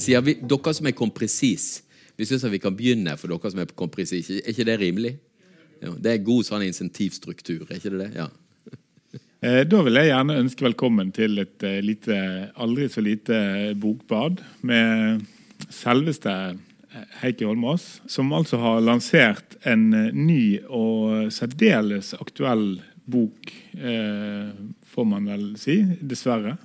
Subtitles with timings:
[0.00, 1.82] Vi sier vi, dere som er kompresis.
[2.16, 4.30] Vi syns vi kan begynne for dere som er kompresis.
[4.30, 5.16] Er ikke det rimelig?
[5.80, 8.12] Ja, det er god sånn insentivstruktur, er ikke det det?
[8.22, 8.30] Ja.
[9.40, 12.16] Eh, da vil jeg gjerne ønske velkommen til et eh, lite,
[12.60, 13.38] aldri så lite
[13.80, 15.22] bokbad med
[15.72, 16.34] selveste
[17.22, 23.48] Heikki Holmås, som altså har lansert en ny og særdeles aktuell bok,
[23.80, 24.52] eh,
[24.92, 25.78] får man vel si.
[26.04, 26.58] Dessverre.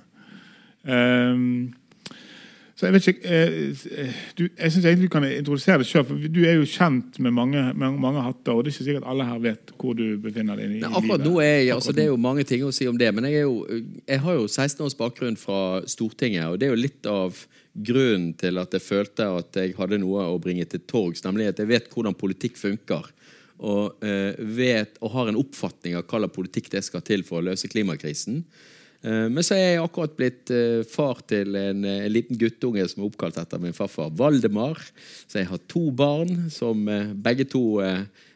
[2.76, 6.10] Så Jeg vet ikke, eh, du, jeg synes egentlig du kan introdusere deg sjøl.
[6.28, 9.24] Du er jo kjent med mange, mange, mange, hatter, og det er ikke sikkert alle
[9.24, 10.74] her vet hvor du befinner deg.
[10.74, 11.24] i, Nei, akkurat livet.
[11.24, 13.46] nå er jeg, altså, Det er jo mange ting å si om det, men jeg,
[13.46, 16.50] jo, jeg har jo 16 års bakgrunn fra Stortinget.
[16.50, 17.40] og Det er jo litt av
[17.72, 21.24] grunnen til at jeg følte at jeg hadde noe å bringe til torgs.
[21.24, 23.08] Nemlig at jeg vet hvordan politikk funker.
[23.56, 27.40] Og, uh, vet, og har en oppfatning av hva slags politikk det skal til for
[27.40, 28.42] å løse klimakrisen.
[29.06, 32.86] Eh, men så er jeg akkurat blitt eh, far til en, eh, en, liten guttunge
[32.90, 34.80] som er oppkalt etter min farfar Valdemar.
[35.26, 36.82] Så jeg har to barn som
[37.22, 37.78] begge to,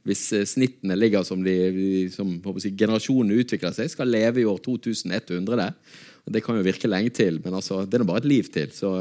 [0.06, 5.72] hvis snittene ligger som, de, som si, generasjonene utvikler seg, skal leve i år 2100.
[6.30, 8.70] Det kan jo virke lenge til, men altså, det er bare et liv til.
[8.74, 8.92] Så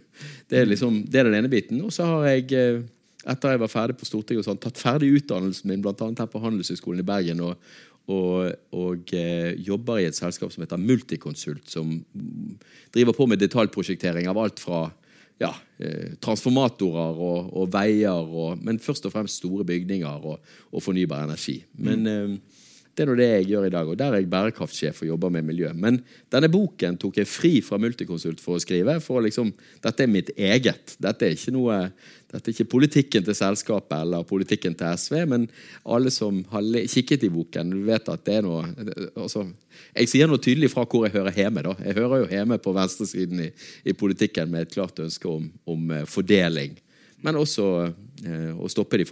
[0.50, 1.80] det er, liksom, det er den ene biten.
[1.82, 2.84] Og så har jeg
[3.26, 6.28] etter jeg var ferdig på Stortinget, og sånn, tatt ferdig utdannelsen min blant annet her
[6.30, 7.42] på Handelshøyskolen i Bergen.
[7.42, 7.58] og
[8.06, 11.98] og, og eh, jobber i et selskap som heter Multiconsult, som
[12.94, 14.84] driver på med detaljprosjektering av alt fra
[15.42, 15.50] ja,
[15.82, 20.38] eh, transformatorer og, og veier, og, men først og fremst store bygninger og,
[20.82, 21.58] fornybar energi.
[21.74, 22.38] Men mm.
[22.96, 25.08] Eh, det er nå det jeg gjør i dag, og der er jeg bærekraftsjef og
[25.10, 25.70] jobber med miljø.
[25.76, 25.98] Men
[26.32, 28.98] denne boken tok jeg fri fra Multiconsult for å skrive.
[29.00, 29.52] for liksom,
[29.84, 30.96] Dette er mitt eget.
[30.98, 31.90] Dette er noe,
[32.32, 35.48] dette er ikke politikken til selskapet eller politikken til SV, men
[35.84, 38.64] alle som har kikket i boken, vet at det er noe
[39.14, 39.46] altså,
[39.94, 41.62] Jeg sier noe tydelig fra hvor jeg hører hjemme.
[41.62, 41.76] da.
[41.84, 43.50] Jeg hører jo hjemme på venstresiden i,
[43.84, 46.78] i politikken med et klart ønske om, om uh, fordeling.
[47.24, 47.64] Men også
[48.28, 49.06] eh, å stoppe de,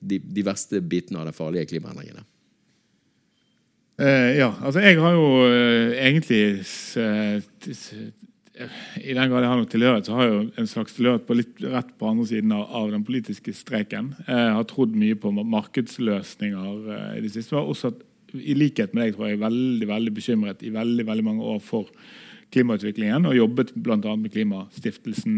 [0.00, 2.24] de, de verste bitene av de farlige klimaendringene.
[4.00, 6.64] Uh, ja, altså jeg har jo uh, egentlig
[6.96, 7.36] uh,
[8.96, 11.36] I den grad jeg har noe tilhørighet, så har jeg jo en slags tilhørighet på
[11.36, 14.14] litt rett på andre siden av, av den politiske streken.
[14.24, 16.68] Jeg har trodd mye på markedsløsninger
[17.18, 17.52] i det siste.
[17.56, 21.26] Men også også i likhet med deg tror jeg, veldig veldig bekymret i veldig, veldig
[21.26, 21.84] mange år for
[22.54, 23.22] klimautviklingen.
[23.28, 24.16] Og jobbet bl.a.
[24.16, 25.34] med Klimastiftelsen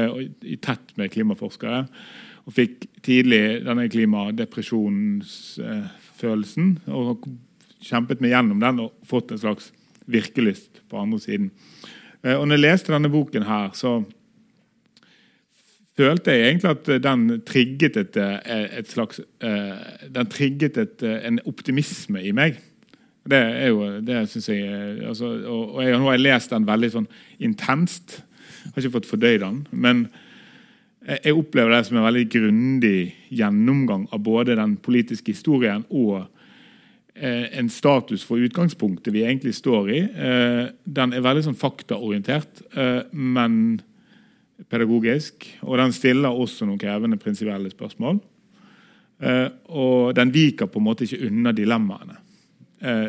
[0.00, 1.86] og i tett med klimaforskere.
[2.48, 6.78] Og fikk tidlig denne klimadepresjonsfølelsen.
[6.88, 7.28] og
[7.84, 9.72] kjempet meg gjennom den og fått en slags
[10.10, 11.50] virkelyst på andre siden.
[12.22, 13.98] Eh, og når jeg leste denne boken her, så
[15.96, 21.40] følte jeg egentlig at den trigget et, eh, et slags eh, Den trigget et, en
[21.46, 22.60] optimisme i meg.
[23.26, 26.92] Det er jo, det synes jeg altså, og, jeg, Nå har jeg lest den veldig
[26.92, 27.08] sånn
[27.42, 28.20] intenst.
[28.66, 29.58] Jeg har ikke fått fordøyd den.
[29.72, 30.06] Men
[31.06, 33.00] jeg opplever det som en veldig grundig
[33.30, 36.26] gjennomgang av både den politiske historien og
[37.16, 40.00] en status for utgangspunktet vi egentlig står i.
[40.00, 43.80] Eh, den er veldig sånn faktaorientert, eh, men
[44.68, 45.46] pedagogisk.
[45.62, 48.20] Og den stiller også noen krevende prinsipielle spørsmål.
[49.72, 52.18] Og den viker på en måte ikke unna dilemmaene,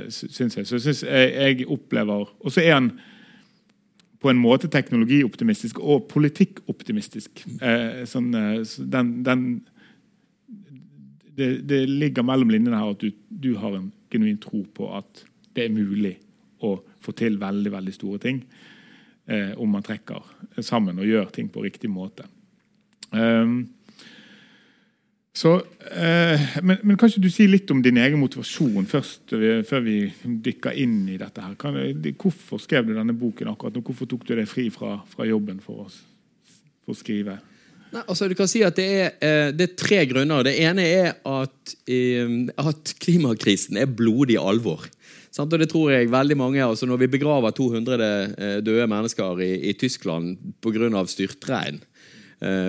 [0.07, 0.68] syns jeg.
[0.68, 2.91] Så synes jeg, jeg opplever Og så er han
[4.24, 7.44] på en måte teknologioptimistisk og politikkoptimistisk.
[8.07, 9.44] Sånn, den, den
[11.38, 15.23] det, det, ligger mellom linjene her at du, du har en genuin tro på at
[15.56, 16.16] det er mulig
[16.66, 18.41] å få til veldig veldig store ting
[19.29, 22.25] eh, om man trekker sammen og gjør ting på riktig måte.
[23.12, 23.68] Um,
[25.38, 25.51] så,
[25.91, 29.35] eh, men, men kan ikke du si litt om din egen motivasjon først,
[29.69, 29.97] før vi
[30.47, 31.44] dykker inn i dette?
[31.44, 31.53] her?
[31.62, 31.78] Kan,
[32.18, 33.84] hvorfor skrev du denne boken akkurat nå?
[33.85, 35.88] Hvorfor tok du deg fri fra, fra jobben for å,
[36.88, 37.38] for å skrive?
[37.94, 40.44] Nei, altså du kan si at det er, eh, det er tre grunner.
[40.44, 44.88] Det ene er at, eh, at klimakrisen er blodig alvor.
[45.38, 49.70] Og det tror jeg veldig mange, altså Når vi begraver 200 eh, døde mennesker i,
[49.70, 51.06] i Tyskland pga.
[51.06, 51.80] styrtregn,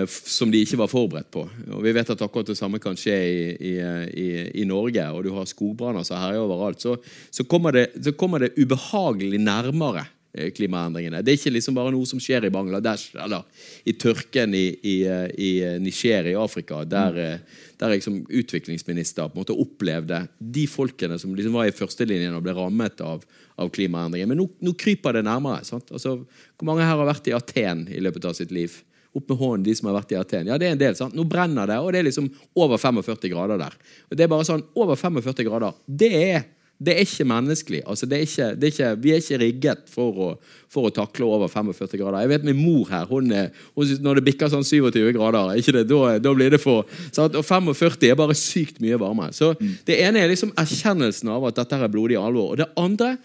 [0.05, 3.17] som de ikke var forberedt på og Vi vet at akkurat det samme kan skje
[3.61, 3.73] i,
[4.17, 4.29] i,
[4.61, 6.81] i Norge, og du har skogbranner som herjer overalt.
[6.81, 6.95] Så,
[7.29, 11.23] så, kommer det, så kommer det ubehagelig nærmere klimaendringene.
[11.25, 13.47] Det er ikke liksom bare noe som skjer i Bangladesh eller
[13.89, 17.39] i tørken i, i, eh, i eh, Niger i Afrika, der,
[17.79, 22.37] der, jeg som utviklingsminister på en måte opplevde de folkene som liksom var i førstelinjen
[22.37, 23.25] og ble rammet av,
[23.57, 24.29] av klimaendringer.
[24.29, 25.65] Men nå, nå, kryper det nærmere.
[25.79, 28.77] Altså, hvor mange her har vært i Aten i løpet av sitt liv?
[29.17, 30.51] Opp med hånden, de som har vært i Aten.
[30.51, 30.93] Ja, det er en del.
[30.93, 31.17] sant?
[31.17, 33.81] Nå brenner det, og det er liksom over 45 grader der.
[34.05, 36.43] Og det er bare sånn, Over 45 grader, det er
[36.79, 37.81] Det er ikke menneskelig.
[37.91, 40.27] Altså, det er ikke, det er ikke, vi er ikke rigget for å,
[40.71, 42.21] for å, takle over 45 grader.
[42.23, 43.33] Jeg vet Min mor her, hun,
[43.75, 47.35] hun når det bikker sånn 27 grader, det, da, da, blir det for sant?
[47.35, 49.27] Og 45 er bare sykt mye varme.
[49.35, 49.75] Så mm.
[49.89, 52.53] Det ene er liksom erkjennelsen av at dette er blodig alvor.
[52.53, 53.17] Og det andre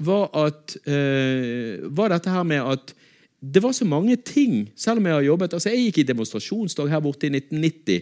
[0.00, 2.96] var, at, øh, var dette her med at
[3.44, 6.88] det var så mange ting, selv om jeg har jobbet altså Jeg gikk i demonstrasjonsdag
[6.88, 7.96] her borte i 1990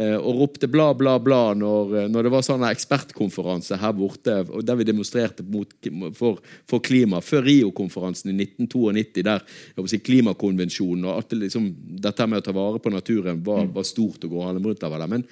[0.00, 4.38] eh, og ropte bla, bla, bla når, eh, når det var sånn ekspertkonferanse her borte
[4.64, 5.74] der vi demonstrerte mot,
[6.16, 6.40] for,
[6.70, 7.20] for, klima.
[7.24, 9.44] Før Rio-konferansen i 1992, der
[9.90, 11.68] si, klimakonvensjonen og det, liksom,
[12.06, 13.74] dette med å ta vare på naturen var, mm.
[13.76, 14.96] var stort å gå rundt av.
[15.10, 15.26] Men,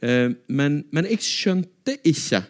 [0.00, 2.44] eh, men, men jeg skjønte ikke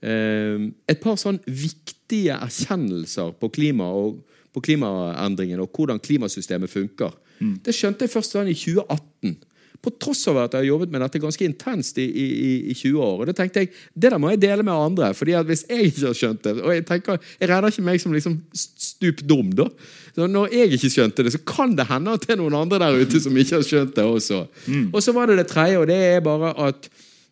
[0.00, 3.90] et par sånn viktige erkjennelser på klima.
[3.92, 4.22] og
[4.54, 7.14] på klimaendringene og hvordan klimasystemet funker.
[7.40, 7.54] Mm.
[7.64, 9.38] Det skjønte jeg først sånn i 2018.
[9.80, 12.26] På tross av at jeg har jobbet med dette ganske intenst i, i,
[12.68, 13.22] i 20 år.
[13.22, 15.14] Og da tenkte jeg, Det der må jeg dele med andre.
[15.16, 18.00] fordi at hvis jeg ikke har skjønt det Og jeg tenker, jeg regner ikke meg
[18.02, 19.70] som liksom stup dum, da.
[20.14, 22.82] Så når jeg ikke skjønte det, så kan det hende at det er noen andre
[22.82, 24.42] der ute som ikke har skjønt det også.
[24.66, 24.90] Mm.
[24.92, 26.90] Og så var det det tredje, og det er bare at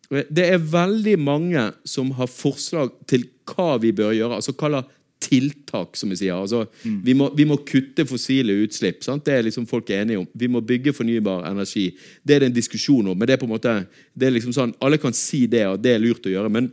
[0.09, 4.39] det er veldig mange som har forslag til hva vi bør gjøre.
[4.41, 4.87] altså hva
[5.23, 6.35] tiltak, som vi sier.
[6.37, 6.99] Altså, mm.
[7.05, 9.03] vi, må, vi, må, kutte fossile utslipp.
[9.05, 9.25] Sant?
[9.27, 10.29] Det er liksom folk enige om.
[10.33, 11.89] Vi må bygge fornybar energi.
[12.23, 13.19] Det er det en diskusjon om.
[13.19, 13.75] men det er på en måte,
[14.15, 16.53] det er liksom sånn, Alle kan si det, og det er lurt å gjøre.
[16.55, 16.71] Men,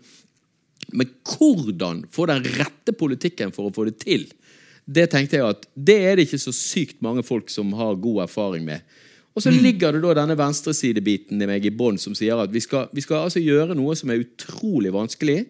[0.93, 4.27] men hvordan få den rette politikken for å få det til?
[4.85, 8.27] Det tenkte jeg at det er det ikke så sykt mange folk som har god
[8.27, 8.85] erfaring med.
[9.35, 9.57] Og så mm.
[9.65, 13.03] ligger det da denne venstresidebiten i meg i bånn som sier at vi skal, vi
[13.03, 15.41] skal altså gjøre noe som er utrolig vanskelig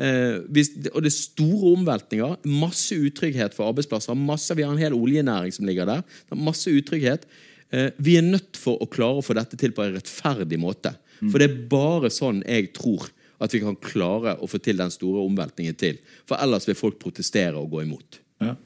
[0.00, 2.36] og det er store omveltninger.
[2.48, 4.16] Masse utrygghet for arbeidsplasser.
[4.16, 6.04] Masse, vi har en hel oljenæring som ligger der.
[6.32, 7.26] Masse utrygghet.
[7.72, 10.94] Eh, vi er nødt for å klare å få dette til på en rettferdig måte.
[11.20, 11.30] Mm.
[11.30, 13.08] For det er bare sånn jeg tror
[13.42, 15.98] at vi kan klare å få til den store omveltningen til.
[16.28, 18.20] For ellers vil folk protestere og gå imot.
[18.44, 18.56] Ja.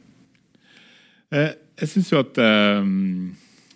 [1.34, 2.38] Eh, jeg syns jo at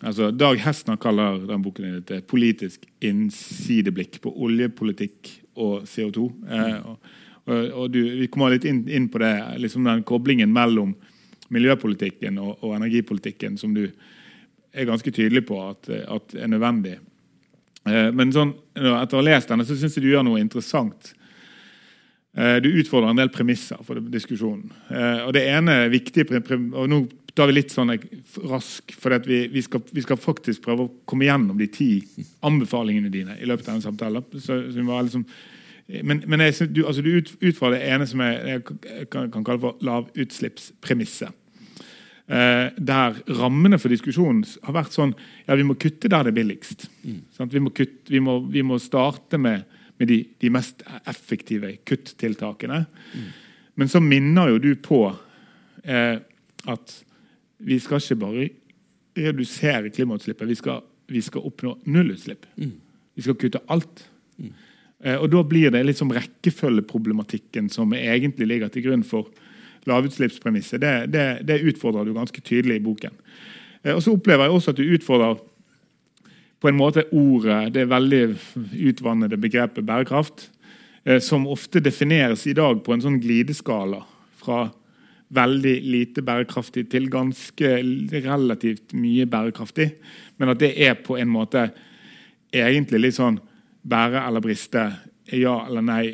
[0.01, 6.31] altså Dag Hestner kaller den boken et politisk innsideblikk på oljepolitikk og CO2.
[6.49, 7.19] Eh, og
[7.51, 10.95] og du, Vi kommer litt inn, inn på det, liksom den koblingen mellom
[11.51, 13.87] miljøpolitikken og, og, energipolitikken som du
[14.71, 16.99] er ganske tydelig på at, at er nødvendig.
[17.89, 21.13] Eh, men sånn, etter å ha lest denne så syns jeg du gjør noe interessant.
[22.39, 24.71] Eh, du utfordrer en del premisser for diskusjonen.
[24.89, 27.01] Eh, og Det ene viktige og Nå
[27.35, 27.93] tar vi litt sånn
[28.51, 31.91] rask, for vi, vi, skal, vi, skal, faktisk prøve å komme gjennom de ti
[32.47, 34.27] anbefalingene dine i løpet av denne samtalen.
[34.35, 35.27] Så, så vi må liksom
[36.03, 38.65] men, men jeg, du, altså, du ut, ut, fra det ene som jeg, jeg
[39.11, 41.37] kan, kan, kalle for lavutslippspremisset.
[42.31, 45.17] Eh, der rammene for diskusjonen har vært sånn
[45.49, 46.87] ja, vi må kutte der det er billigst.
[47.03, 47.25] Mm.
[47.43, 49.67] Vi, må kutte, vi, må, vi, må starte med,
[49.99, 52.85] med de, de, mest effektive kuttiltakene.
[53.17, 53.27] Mm.
[53.83, 55.03] Men så minner jo du på
[55.83, 56.21] eh,
[56.71, 56.97] at
[57.67, 58.49] vi skal ikke bare
[59.19, 62.47] redusere klimautslippet, vi skal, vi skal oppnå nullutslipp.
[62.61, 62.77] Mm.
[63.19, 64.07] Vi skal kutte alt.
[64.39, 64.55] Mm.
[65.05, 69.31] Eh, og Da blir det liksom rekkefølgeproblematikken som egentlig ligger til grunn for
[69.89, 70.81] lavutslippspremisset.
[70.81, 73.15] Det, det, det, utfordrer du ganske tydelig i boken.
[73.83, 75.41] Eh, og Så opplever jeg også at du utfordrer
[76.61, 78.25] på en måte ordet, det veldig
[78.91, 80.51] utvannede begrepet bærekraft,
[81.05, 84.05] eh, som ofte defineres i dag på en sånn glideskala
[84.41, 84.67] fra
[85.31, 87.69] veldig lite bærekraftig til ganske
[88.27, 89.93] relativt mye bærekraftig.
[90.37, 91.71] Men at det er på en måte
[92.53, 93.39] egentlig litt sånn
[93.83, 94.85] bære eller briste,
[95.33, 96.05] ja eller nei,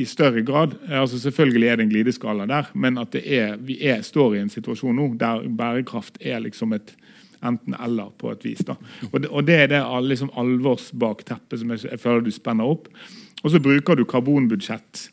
[0.00, 0.76] i større grad.
[0.88, 4.52] Altså Selvfølgelig er det en glideskala der, men at er, vi er, står i en
[4.52, 6.94] situasjon nå der bærekraft er liksom et
[7.44, 8.64] enten-eller på et vis.
[8.66, 8.76] da.
[9.12, 12.88] Og det, og det er det liksom alvorsbakteppet som jeg, jeg, føler du spenner opp.
[13.42, 15.08] Og så bruker du karbonbudsjett,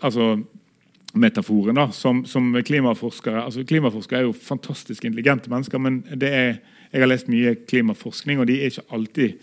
[0.00, 0.34] altså
[1.14, 6.56] metaforen, da, som, som klimaforskere altså Klimaforskere er jo fantastisk intelligente mennesker, men det er,
[6.92, 9.36] jeg har lest mye klimaforskning, og de er ikke alltid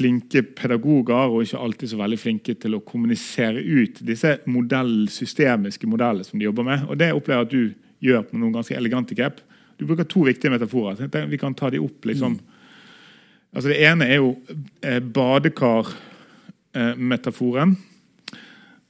[0.00, 5.86] flinke pedagoger og ikke alltid så veldig flinke til å kommunisere ut disse modell, systemiske
[5.90, 6.78] modellene som de jobber med.
[6.88, 7.64] Og Det opplever jeg at du
[8.08, 9.36] gjør på noen ganske elegante grep.
[9.76, 10.94] Du bruker to viktige metaforer.
[11.28, 12.04] Vi kan ta de opp.
[12.04, 12.32] liksom.
[12.32, 12.40] Mm.
[13.52, 14.36] Altså Det ene er jo
[14.82, 17.76] eh, badekarmetaforen.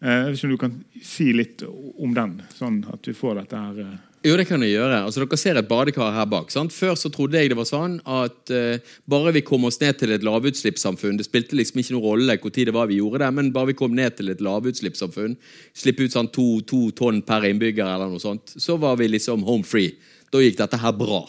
[0.00, 3.78] Eh, ikke om du kan si litt om den, sånn at vi får dette her
[3.84, 4.98] eh, jo, det kan jeg gjøre.
[5.06, 6.50] Altså, dere ser et badekar her bak.
[6.52, 6.74] sant?
[6.76, 10.12] Før så trodde jeg det var sånn at uh, bare vi kom oss ned til
[10.12, 13.30] et lavutslippssamfunn Det spilte liksom ikke noen rolle hvor tid det var vi gjorde det,
[13.38, 15.38] men bare vi kom ned til et lavutslippssamfunn,
[15.72, 19.46] slippe ut sånn to, to, tonn per innbygger, eller noe sånt, så var vi liksom
[19.48, 19.96] home free.
[20.28, 21.24] Da gikk dette her bra.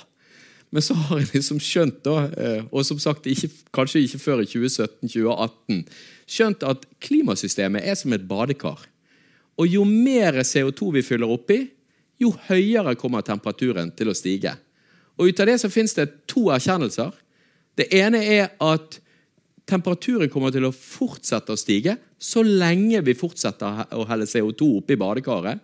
[0.71, 4.43] Men så har jeg liksom skjønt, da, uh, og som sagt ikke, kanskje ikke før
[4.43, 5.86] i 2017-2018,
[6.27, 8.83] skjønt at klimasystemet er som et badekar.
[9.55, 11.69] Og jo mer CO2 vi fyller oppi,
[12.22, 14.54] jo høyere kommer temperaturen til å stige.
[15.18, 17.12] Og Ut av det så finnes det to erkjennelser.
[17.78, 19.00] Det ene er at
[19.70, 24.98] temperaturen kommer til å fortsette å stige så lenge vi fortsetter å helle CO2 oppi
[25.00, 25.62] badekaret.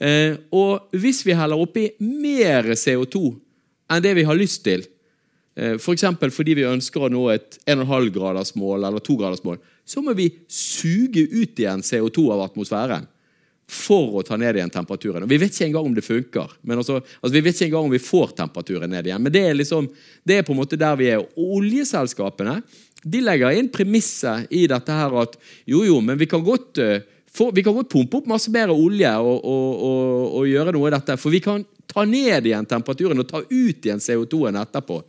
[0.00, 3.20] Eh, og hvis vi heller oppi mer CO2
[3.90, 4.86] enn det vi har lyst til,
[5.56, 6.06] eh, f.eks.
[6.22, 11.58] For fordi vi ønsker å nå et 1,5-gradersmål eller 2-gradersmål, så må vi suge ut
[11.58, 13.08] igjen CO2 av atmosfæren
[13.70, 15.24] for å ta ned igjen temperaturen.
[15.24, 16.52] Og Vi vet ikke engang om det funker.
[16.66, 19.22] Altså, altså, Vi vet ikke engang om vi får temperaturen ned igjen.
[19.22, 19.88] Men det er, liksom,
[20.26, 21.22] det er på en måte der vi er.
[21.22, 22.60] Og oljeselskapene
[23.02, 26.98] de legger inn premisset i dette her at jo, jo, men vi kan godt, uh,
[27.30, 30.90] for, vi kan godt pumpe opp masse mer olje og, og, og, og, gjøre noe
[30.90, 31.16] av dette.
[31.20, 35.00] For vi kan ta ned igjen temperaturen og ta ut igjen CO2-en etterpå.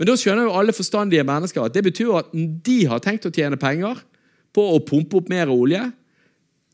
[0.00, 3.32] Men da skjønner jo alle forstandige mennesker at det betyr at de har tenkt å
[3.34, 3.98] tjene penger
[4.56, 5.82] på å pumpe opp mer olje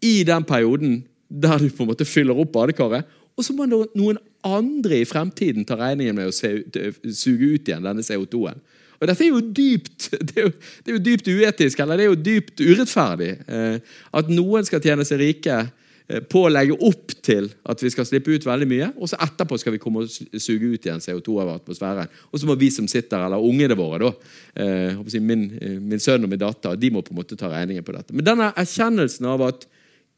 [0.05, 3.07] i den perioden der du på en måte fyller opp badekaret.
[3.37, 8.05] Og så må noen andre i fremtiden ta regningen med å suge ut igjen denne
[8.05, 8.63] CO2-en.
[8.97, 12.07] Og Dette er jo dypt det er jo, det er jo, dypt uetisk, eller det
[12.07, 13.33] er jo dypt urettferdig.
[13.45, 17.93] Eh, at noen skal tjene seg rike eh, på å legge opp til at vi
[17.93, 21.05] skal slippe ut veldig mye, og så etterpå skal vi komme og suge ut igjen
[21.05, 22.13] CO2 over atmosfæren.
[22.31, 24.33] Og så må vi som sitter, eller ungene våre, da,
[24.65, 25.49] eh, min,
[25.85, 28.17] min sønn og min datter, de må på en måte ta regningen på dette.
[28.17, 29.69] Men denne erkjennelsen av at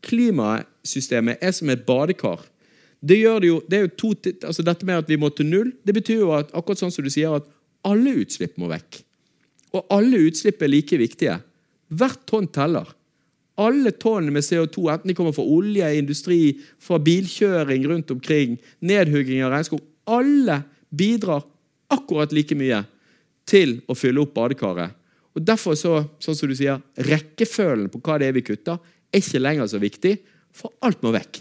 [0.06, 2.44] klimasystemet er som et badekar.
[3.00, 4.12] Det gjør det jo, det jo to,
[4.42, 7.06] altså Dette med at vi må til null, det betyr jo at akkurat sånn som
[7.06, 7.46] du sier, at
[7.86, 9.02] alle utslipp må vekk.
[9.76, 11.36] Og alle utslipp er like viktige.
[11.88, 12.88] Hvert tonn teller.
[13.58, 16.40] Alle tonn med CO2, enten de kommer fra olje, industri,
[16.82, 21.42] fra bilkjøring rundt omkring, nedhugging av regnskog Alle bidrar
[21.92, 22.80] akkurat like mye
[23.48, 24.94] til å fylle opp badekaret.
[25.36, 28.78] Og Derfor så, sånn som du sier, rekkefølgen på hva det er vi kutter,
[29.12, 30.16] er ikke lenger så viktig,
[30.54, 31.40] for alt må vekk.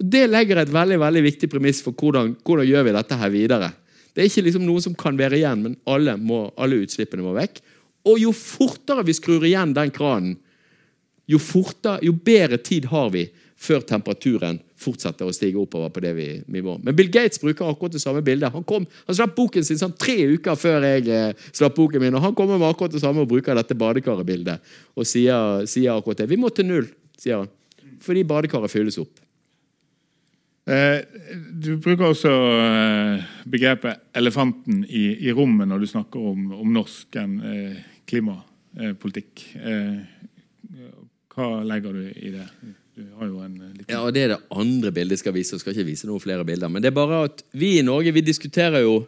[0.00, 3.72] Det legger et veldig veldig viktig premiss for hvordan, hvordan gjør vi dette her videre.
[4.14, 7.34] Det er ikke liksom noen som kan være igjen, men alle, må, alle utslippene må
[7.36, 7.60] vekk.
[8.08, 10.38] Og jo fortere vi skrur igjen den kranen,
[11.30, 13.28] jo, fortere, jo bedre tid har vi
[13.60, 16.28] før temperaturen fortsetter å stige oppover på det vi,
[16.64, 16.78] må.
[16.80, 18.54] Men Bill Gates bruker akkurat det samme bildet.
[18.54, 22.16] Han, kom, han slapp boken sin sånn tre uker før jeg eh, slapp boken min,
[22.16, 26.22] og han kommer med akkurat det samme og bruker dette badekarbildet og sier, sier, akkurat
[26.22, 26.30] det.
[26.32, 26.88] Vi må til null,
[27.20, 27.52] sier han,
[28.00, 29.20] fordi badekaret fylles opp.
[30.70, 31.04] Eh,
[31.52, 32.32] du bruker også
[32.64, 39.48] eh, begrepet 'elefanten i, i, rommet' når du snakker om, om norsk eh, klimapolitikk.
[39.60, 39.96] Eh,
[41.34, 42.48] hva legger du i det?
[43.00, 43.84] Liten...
[43.88, 45.54] Ja, Det er det andre bildet jeg skal vise.
[45.56, 46.68] Jeg skal ikke vise noen flere bilder.
[46.72, 49.00] Men det er bare at vi i Norge vi diskuterer jo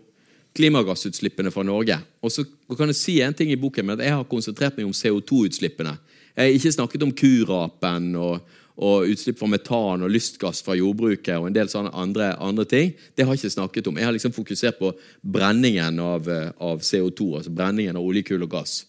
[0.57, 1.99] klimagassutslippene fra Norge.
[2.23, 2.45] Og så
[2.77, 5.97] kan jeg si en ting i boken, men Jeg har konsentrert meg om CO2-utslippene.
[6.37, 8.41] Jeg har ikke snakket om kurapen og,
[8.77, 12.95] og, utslipp fra metan og lystgass fra jordbruket og en del sånne andre, andre, ting.
[13.15, 14.01] Det har jeg ikke snakket om.
[14.01, 18.87] Jeg har liksom fokusert på brenningen av, av CO2, altså brenningen av oljekull og gass.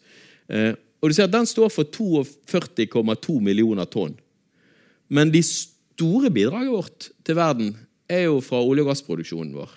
[0.48, 4.16] Eh, og du ser at Den står for 42,2 millioner tonn.
[5.10, 7.74] Men de store bidraget vårt til verden
[8.10, 9.72] er jo fra olje- og gassproduksjonen vår.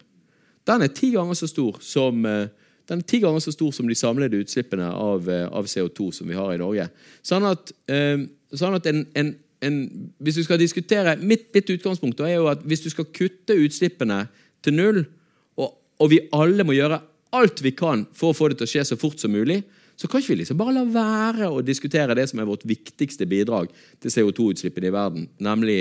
[0.66, 2.48] Den er ti ganger så stor som, eh,
[2.88, 6.54] er ganger så stor som de samlede utslippene av, eh, av CO2 som vi har
[6.54, 6.88] i Norge.
[7.22, 12.20] Sånn at, eh, sånn at en, en, en, Hvis du skal diskutere Mitt, mitt utgangspunkt
[12.20, 14.28] er jo at hvis du skal kutte utslippene
[14.62, 15.06] til null,
[15.56, 17.00] og, og vi alle må gjøre
[17.32, 19.62] alt vi kan for å få det til å skje så fort som mulig,
[19.96, 23.26] så kan ikke vi liksom bare la være å diskutere det som er vårt viktigste
[23.28, 23.72] bidrag
[24.02, 25.80] til CO2-utslippene i verden, nemlig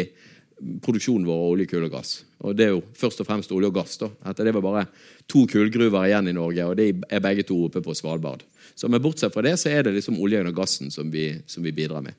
[0.55, 2.13] produksjonen vår av olje, kull og gass.
[2.39, 3.97] Og Det er jo først og fremst olje og gass.
[3.97, 4.09] da.
[4.29, 4.85] Etter det var bare
[5.27, 8.43] to kullgruver igjen i Norge, og de er begge to oppe på Svalbard.
[8.75, 11.63] Så men Bortsett fra det så er det liksom oljen og gassen som vi, som
[11.63, 12.15] vi bidrar med.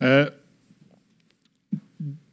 [0.00, 0.28] Eh,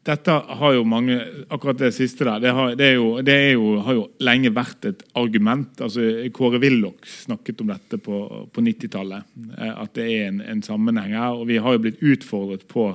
[0.04, 1.16] dette har jo mange
[1.54, 5.04] Akkurat det siste der, det, har, det, jo, det jo, har jo lenge vært et
[5.20, 5.80] argument.
[5.82, 8.20] altså Kåre Willoch snakket om dette på,
[8.52, 9.34] på 90-tallet.
[9.58, 11.38] Eh, at det er en, en, sammenheng her.
[11.38, 12.90] Og vi har jo blitt utfordret på,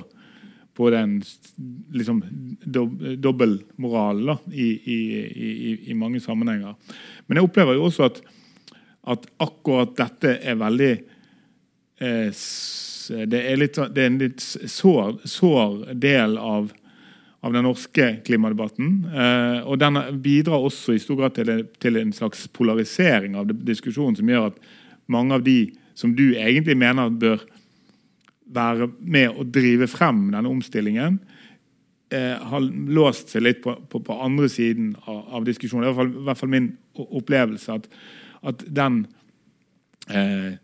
[0.77, 1.19] på den
[1.95, 2.21] liksom
[2.65, 2.85] do,
[3.17, 4.99] dobbeltmoralen i, i,
[5.29, 6.75] i, i, mange sammenhenger.
[7.25, 8.21] Men jeg opplever jo også at,
[9.15, 10.91] at akkurat dette er veldig
[12.05, 12.43] eh,
[13.09, 16.69] det er, litt, det er en litt sår, sår del av
[17.41, 18.89] av den norske klimadebatten.
[19.15, 21.37] Eh, og Den bidrar også i stor grad
[21.79, 24.59] til, en slags polarisering av diskusjonen, som gjør at
[25.07, 25.59] mange av de
[25.95, 27.43] som du egentlig mener bør
[28.49, 31.19] være med å drive frem denne omstillingen,
[32.11, 35.85] eh, har låst seg litt på, andre siden av, diskusjonen.
[35.85, 39.05] Det er i hvert fall, min opplevelse at, den
[40.09, 40.57] eh,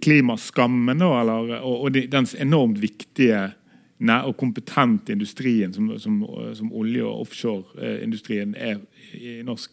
[0.00, 3.50] klimaskammen eller, og, de, dens enormt viktige
[3.98, 6.20] og kompetent industrien som, som,
[6.54, 8.82] som olje- og offshoreindustrien er
[9.16, 9.72] i norsk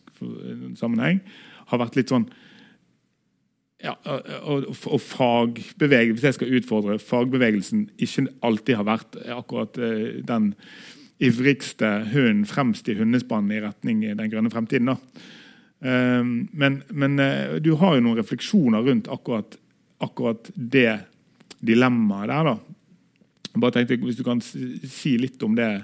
[0.79, 1.19] sammenheng,
[1.67, 2.29] har vært litt sånn
[3.83, 3.97] ja,
[4.47, 10.53] og, og fagbevegelsen, Hvis jeg skal utfordre fagbevegelsen, ikke alltid har vært akkurat eh, den
[11.23, 14.93] ivrigste hunden fremst i hundespannet i retning den grønne fremtiden.
[14.93, 14.95] da.
[15.83, 19.57] men, men uh, du har jo noen refleksjoner rundt akkurat,
[19.99, 21.03] akkurat det
[21.59, 22.49] dilemmaet der.
[22.49, 22.72] da.
[23.53, 25.83] Bare tenkte Hvis du kan si litt om det,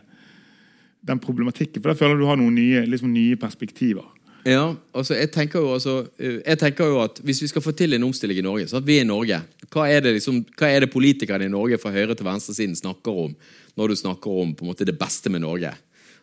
[1.06, 1.82] den problematikken.
[1.82, 4.08] For da føler jeg du har noen nye, liksom nye perspektiver.
[4.48, 7.92] Ja, altså jeg tenker, jo, altså, jeg tenker jo at Hvis vi skal få til
[7.94, 9.42] en omstilling i Norge så at Vi er Norge.
[9.68, 13.26] Hva er det, liksom, hva er det politikerne i Norge fra høyre til venstresiden snakker
[13.26, 13.36] om
[13.78, 15.74] når du snakker om på en måte det beste med Norge?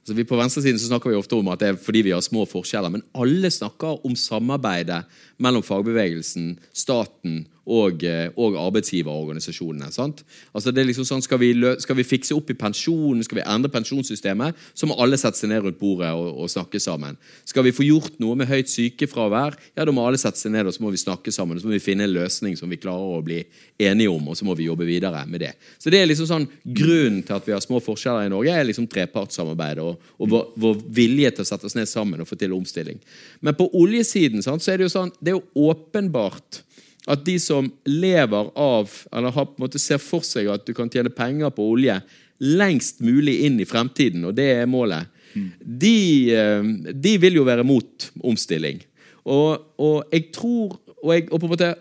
[0.01, 2.25] Altså vi På venstresiden så snakker vi ofte om at det er fordi vi har
[2.25, 2.93] små forskjeller.
[2.95, 5.05] Men alle snakker om samarbeidet
[5.43, 9.91] mellom fagbevegelsen, staten og, eh, og arbeidsgiverorganisasjonene.
[9.93, 10.23] sant?
[10.55, 11.51] Altså det er liksom sånn, skal vi,
[11.83, 15.51] skal vi, fikse opp i pensjonen, skal vi endre pensjonssystemet, så må alle sette seg
[15.51, 17.19] ned rundt bordet og, og, snakke sammen.
[17.45, 20.71] Skal vi få gjort noe med høyt sykefravær, ja, da må alle sette seg ned
[20.71, 21.59] og så må vi snakke sammen.
[21.59, 23.41] Så må vi finne en løsning som vi klarer å bli
[23.83, 25.53] enige om, og så må vi jobbe videre med det.
[25.83, 28.67] Så det er liksom sånn, Grunnen til at vi har små forskjeller i Norge, er
[28.67, 32.39] liksom trepartssamarbeidet og, og vår, vår, vilje til å sette oss ned sammen og få
[32.39, 32.99] til omstilling.
[33.41, 36.63] Men på oljesiden sant, så er det jo sånn, det er jo åpenbart
[37.07, 41.13] at de som lever av, eller har, måte ser for seg at du kan tjene
[41.15, 42.01] penger på olje
[42.43, 45.49] lengst mulig inn i fremtiden, og det er målet, mm.
[45.61, 45.97] de,
[46.35, 48.83] eh, de, vil jo være mot omstilling.
[49.25, 51.75] Og, og jeg tror og, jeg, og, på en måte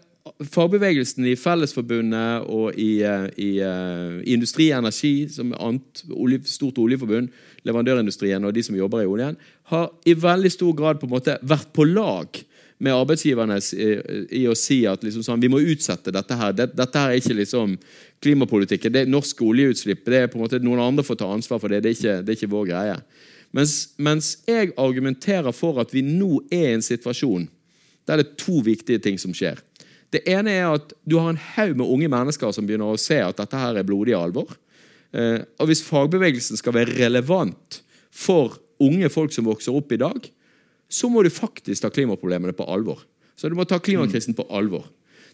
[0.51, 6.79] Fagbevegelsen i Fellesforbundet og i, i, i, uh, Industri Energi, som er annet olje, stort
[6.81, 7.29] oljeforbund,
[7.63, 9.37] leverandørindustrien og de som jobber i oljen,
[9.71, 12.41] har i veldig stor grad på en måte vært på lag
[12.77, 13.57] med arbeidsgiverne
[14.35, 16.55] i, å si at liksom sånn, vi må utsette dette her.
[16.55, 17.77] Dette her er ikke liksom
[18.23, 18.91] klimapolitikken.
[18.91, 21.83] det Norsk oljeutslipp det er på en måte noen andre får ta ansvar for det.
[21.85, 22.97] Det er ikke, det er ikke vår greie.
[23.55, 27.47] Mens, mens, jeg argumenterer for at vi nå er i en situasjon
[28.05, 29.57] der det er to viktige ting som skjer.
[30.13, 33.17] Det ene er at du har en haug med unge mennesker som begynner å se
[33.23, 34.51] at dette her er blodig alvor.
[35.15, 37.79] Eh, og hvis fagbevegelsen skal være relevant
[38.13, 40.27] for unge folk som vokser opp i dag,
[40.89, 43.01] så må du faktisk ta klimaproblemene på alvor.
[43.35, 44.85] Så du må ta klimakrisen på alvor.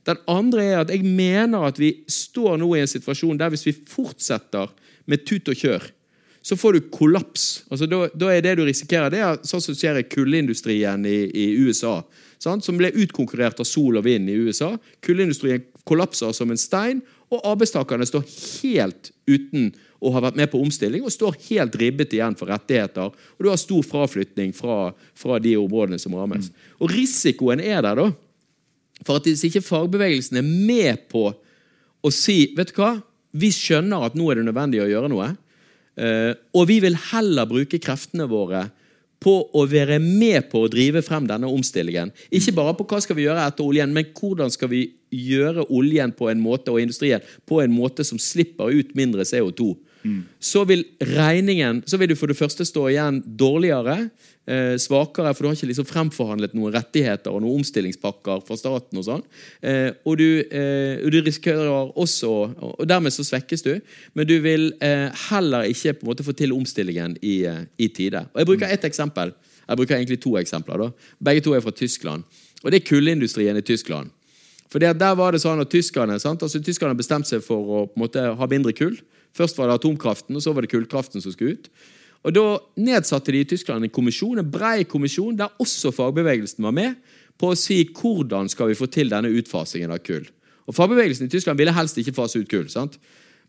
[0.08, 3.68] Den andre er at jeg mener at vi står nå i en situasjon der hvis
[3.68, 4.72] vi fortsetter
[5.10, 5.86] med tut og kjør,
[6.42, 7.64] så får du kollaps.
[7.70, 11.20] Altså, da, da, er det du risikerer, det er sånn som skjer i kullindustrien i,
[11.30, 12.00] i USA.
[12.42, 12.66] Sant?
[12.66, 14.72] Som ble utkonkurrert av sol og vind i USA.
[15.06, 19.70] Kullindustrien kollapser som en stein, og arbeidstakerne står helt uten
[20.02, 23.14] og har vært med på omstilling og står helt ribbet igjen for rettigheter.
[23.14, 26.50] Og du har stor fraflytning fra, fra de områdene som rammes.
[26.50, 26.74] Mm.
[26.82, 28.10] Og risikoen er der, da.
[29.06, 31.30] For at hvis ikke fagbevegelsen er med på
[32.02, 32.96] å si vet du hva,
[33.32, 35.30] vi skjønner at nå er det nødvendig å gjøre noe,
[36.02, 38.66] eh, og vi vil heller bruke kreftene våre
[39.22, 42.10] på å være med på å drive frem denne omstillingen.
[42.34, 44.82] Ikke bare på hva skal vi gjøre etter oljen, men hvordan skal vi
[45.14, 49.76] gjøre oljen på en måte, og industrien på en måte som slipper ut mindre CO2
[50.40, 54.10] så vil regningen Så vil du for det første stå igjen dårligere,
[54.48, 58.98] eh, svakere, for du har ikke liksom fremforhandlet noen rettigheter og noen omstillingspakker fra staten.
[58.98, 59.24] Og sånn.
[59.62, 62.32] Eh, og, eh, og, du, risikerer også
[62.80, 63.80] Og dermed så svekkes du,
[64.14, 67.88] men du vil eh, heller ikke på en måte få til omstillingen i, eh, i
[67.88, 68.26] tide.
[68.34, 69.34] Og Jeg bruker ett eksempel.
[69.68, 70.78] Jeg bruker egentlig to eksempler.
[70.78, 70.92] da.
[71.24, 72.24] Begge to er fra Tyskland.
[72.64, 74.10] Og det er kullindustrien i Tyskland.
[74.72, 76.44] For der var det sånn at Tyskerne sant?
[76.46, 78.96] Altså, tyskerne bestemte seg for å på en måte, ha mindre kull.
[79.38, 81.72] Først var det atomkraften, og så var det kullkraften som skulle ut.
[82.24, 82.46] Og Da
[82.78, 87.00] nedsatte de i Tyskland en kommisjon, en brei kommisjon der også fagbevegelsen var med
[87.42, 90.28] på å si hvordan skal vi få til denne utfasingen av kull.
[90.70, 93.00] Og Fagbevegelsen i Tyskland ville helst ikke fase ut kull, sant?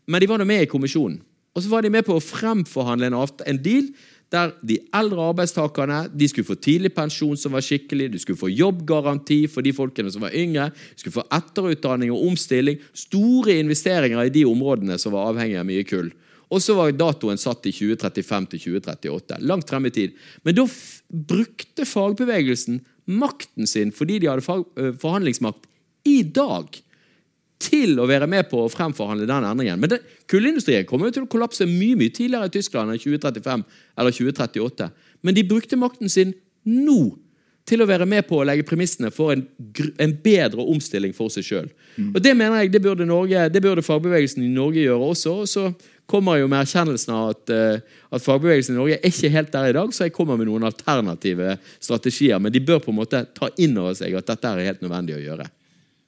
[0.09, 1.21] men de var nå med i kommisjonen.
[1.53, 3.85] Og så var de med på å fremforhandle en, deal
[4.33, 8.49] der de eldre arbeidstakerne de skulle få tidlig pensjon som var skikkelig, de skulle få
[8.49, 14.25] jobbgaranti for de folkene som var yngre, de skulle få etterutdanning og omstilling, store investeringer
[14.25, 16.09] i de områdene som var avhengig av mye kull.
[16.53, 19.39] Og så var datoen satt i 2035 til 2038.
[19.49, 20.17] Langt frem i tid.
[20.45, 20.67] Men da
[21.09, 24.45] brukte fagbevegelsen makten sin fordi de hadde
[25.01, 25.65] forhandlingsmakt
[26.07, 26.82] i dag
[27.63, 29.81] til å være med på å fremforhandle den endringen.
[29.81, 29.97] Men
[30.31, 33.65] kullindustrien kommer jo til å kollapse mye mye tidligere i Tyskland enn 2035
[33.99, 34.89] eller 2038.
[35.23, 36.35] Men de brukte makten sin
[36.67, 37.13] nå
[37.67, 39.45] til å være med på å legge premissene for en,
[40.03, 41.69] en bedre omstilling for seg sjøl.
[41.95, 42.09] Mm.
[42.11, 45.35] Og det mener jeg det burde, Norge, det burde fagbevegelsen i Norge gjøre også.
[45.43, 45.69] og så
[46.09, 49.69] kommer jo med erkjennelsen av at, uh, at, fagbevegelsen i Norge er ikke helt der
[49.69, 52.41] i dag, så jeg kommer med noen alternative strategier.
[52.43, 55.15] Men de bør på en måte ta inn over seg at dette er helt nødvendig
[55.15, 55.47] å gjøre.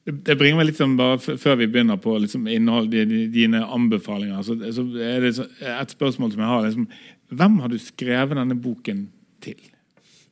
[0.05, 2.93] Det bringer meg litt sånn bare Før vi begynner på liksom innhold,
[3.33, 5.31] dine anbefalinger, så, så er det
[5.71, 6.67] et spørsmål som jeg har.
[6.67, 6.89] Liksom,
[7.33, 9.07] hvem har du skrevet denne boken
[9.45, 9.57] til?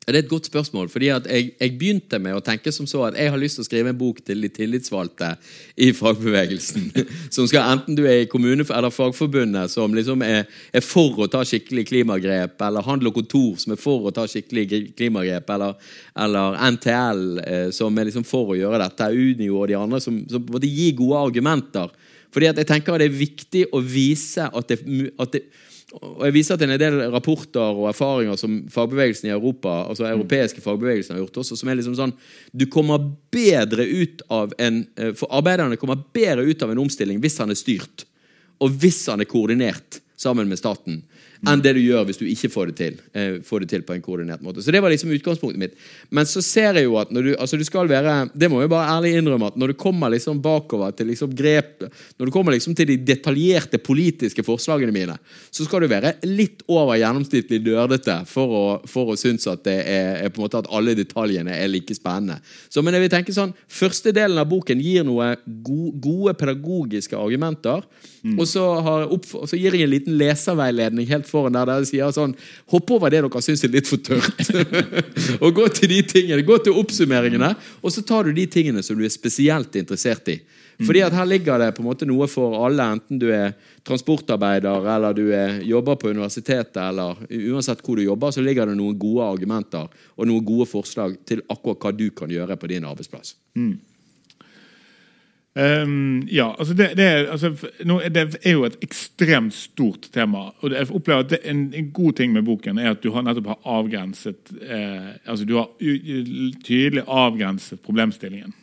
[0.03, 0.89] Det er et godt spørsmål.
[0.89, 3.67] fordi jeg, jeg, begynte med å tenke som så at jeg har lyst til å
[3.67, 5.29] skrive en bok til de tillitsvalgte
[5.77, 6.89] i fagbevegelsen.
[7.35, 11.29] som skal Enten du er i kommune- eller Fagforbundet, som liksom er, er, for å
[11.31, 15.75] ta skikkelig klimagrep, eller Handel og Kontor, som er for å ta skikkelig klimagrep, eller,
[16.25, 20.19] eller NTL, eh, som er liksom for å gjøre dette, Unio og de andre, som,
[20.29, 21.91] som gir gode argumenter.
[22.33, 24.81] Fordi jeg tenker at det er viktig å vise at det,
[25.21, 25.45] at det
[25.93, 30.63] og Jeg viser til en del rapporter og erfaringer som fagbevegelsen i Europa, altså europeiske
[30.63, 32.15] fagbevegelsen har gjort også, som er liksom sånn
[32.51, 33.03] Du kommer
[33.33, 37.53] bedre ut av en eh, For arbeiderne kommer bedre ut av en omstilling hvis han
[37.53, 38.07] er styrt,
[38.63, 41.03] og hvis han er koordinert sammen med staten
[41.49, 42.97] enn det du gjør hvis du ikke får det til.
[43.15, 44.63] Eh, får det til på en koordinert måte.
[44.63, 45.75] Så Det var liksom utgangspunktet mitt.
[46.09, 48.69] Men så ser jeg jo at når du, altså du skal være Det må jeg
[48.69, 51.83] bare ærlig innrømme at når du kommer liksom bakover til liksom grep
[52.19, 55.17] Når du kommer liksom til de detaljerte politiske forslagene mine,
[55.51, 59.77] så skal du være litt over gjennomsnittlig nerdete for å, for å synes at det
[59.89, 62.39] er, på en måte at alle detaljene er like spennende.
[62.69, 67.17] Så men jeg vil tenke sånn Første delen av boken gir noe gode, gode pedagogiske
[67.17, 67.83] argumenter.
[68.23, 68.37] Mm.
[68.39, 71.89] Og, så opp, og, så gir jeg en liten leserveiledning helt foran der der jeg
[71.89, 72.37] sier sånn
[72.71, 74.47] Hopp over det dere syns er litt for tørt.
[75.43, 77.51] og gå til de tingene, gå til oppsummeringene,
[77.83, 80.39] og så tar du de tingene som du er spesielt interessert i.
[80.81, 83.53] Fordi at Her ligger det på en måte noe for alle, enten du er
[83.85, 88.79] transportarbeider eller du er, jobber på universitetet, eller uansett hvor du jobber, så ligger det
[88.79, 92.87] noen gode argumenter og noen gode forslag til akkurat hva du kan gjøre på din
[92.87, 93.35] arbeidsplass.
[93.59, 93.75] Mm.
[95.55, 97.49] Um, ja, altså det, det, er, altså,
[98.09, 100.49] det, er, jo et ekstremt stort tema.
[100.59, 103.51] og Jeg opplever at en, en, god ting med boken er at du har nettopp
[103.51, 105.69] har avgrenset eh, altså Du har
[106.65, 108.53] tydelig avgrenset problemstillingen.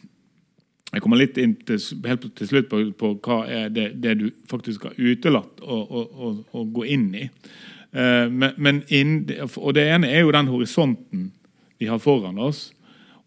[0.90, 4.26] Jeg kommer litt inn til, helt til slutt på, på hva er det, det, du
[4.50, 7.29] faktisk har utelatt å, gå inn i.
[7.94, 9.14] Uh, men, men inn,
[9.46, 11.31] og Det ene er jo den horisonten
[11.79, 12.72] vi har foran oss,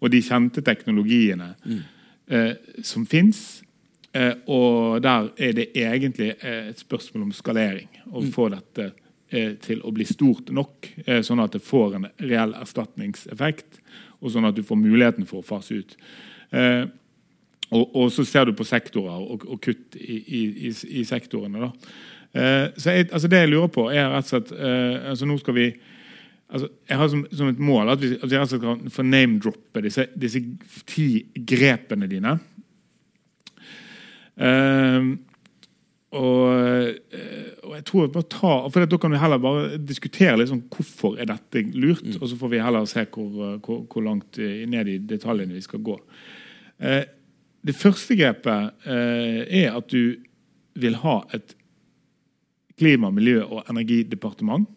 [0.04, 1.54] og de kjente teknologiene.
[1.63, 1.92] Mm eh,
[2.83, 3.63] som fins.
[4.13, 7.89] Eh, og der er det egentlig eh, et spørsmål om skalering.
[8.12, 8.31] Å mm.
[8.36, 8.91] få dette
[9.33, 13.79] eh, til å bli stort nok, eh, sånn at det får en reell erstatningseffekt.
[14.21, 15.95] Og sånn at du får muligheten for å fase ut.
[16.53, 16.83] Eh,
[17.73, 21.63] og, og, så ser du på sektorer og, og kutt i, i, i, i sektorene.
[21.63, 21.71] da.
[22.77, 24.51] så jeg, altså Det jeg lurer på, er rett og slett
[25.09, 25.65] altså Nå skal vi
[26.53, 29.83] altså, Jeg har som, som, et mål at vi, at vi altså kan få name-droppe
[29.85, 30.41] disse, disse,
[30.89, 32.37] ti grepene dine.
[34.33, 35.13] Uh,
[36.13, 40.37] og, uh, og, jeg tror jeg bare ta, for Da kan vi heller bare diskutere
[40.41, 42.21] liksom, hvorfor er dette lurt, mm.
[42.21, 45.81] og så får vi heller se hvor, hvor, hvor, langt ned i detaljene vi skal
[45.85, 45.97] gå.
[46.81, 47.03] Uh,
[47.63, 50.17] det første grepet er at du
[50.75, 51.53] vil ha et
[52.75, 54.67] klima-, miljø- og energidepartement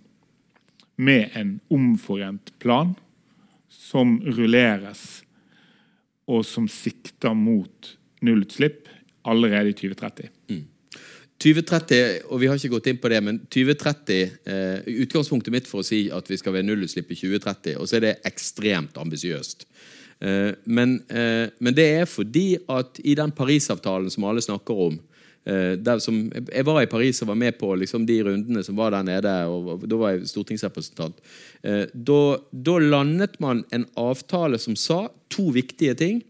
[0.96, 2.94] med en omforent plan
[3.68, 5.22] som rulleres,
[6.26, 7.92] og som sikter mot
[8.24, 8.88] nullutslipp
[9.26, 10.30] allerede i 2030.
[10.50, 10.64] Mm.
[11.42, 14.16] 2030, og vi har ikke gått inn på det, men 2030
[14.48, 17.98] eh, Utgangspunktet mitt for å si at vi skal være nullutslipp i 2030, og så
[17.98, 19.66] er det ekstremt ambisiøst.
[20.24, 24.96] Eh, men, eh, men, det er fordi at i den Parisavtalen som alle snakker om,
[26.02, 26.16] som,
[26.50, 29.34] jeg var i Paris og var med på liksom, de rundene som var der nede.
[29.46, 31.20] og, og Da var jeg stortingsrepresentant.
[31.62, 36.20] Eh, da, da, landet man en avtale som sa to viktige ting.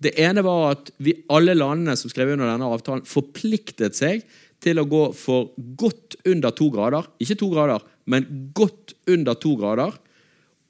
[0.00, 4.24] Det ene var at vi, alle landene som skrev under denne avtalen, forpliktet seg
[4.60, 7.08] til å gå for godt under to grader.
[7.20, 9.96] Ikke to grader, men godt under to grader.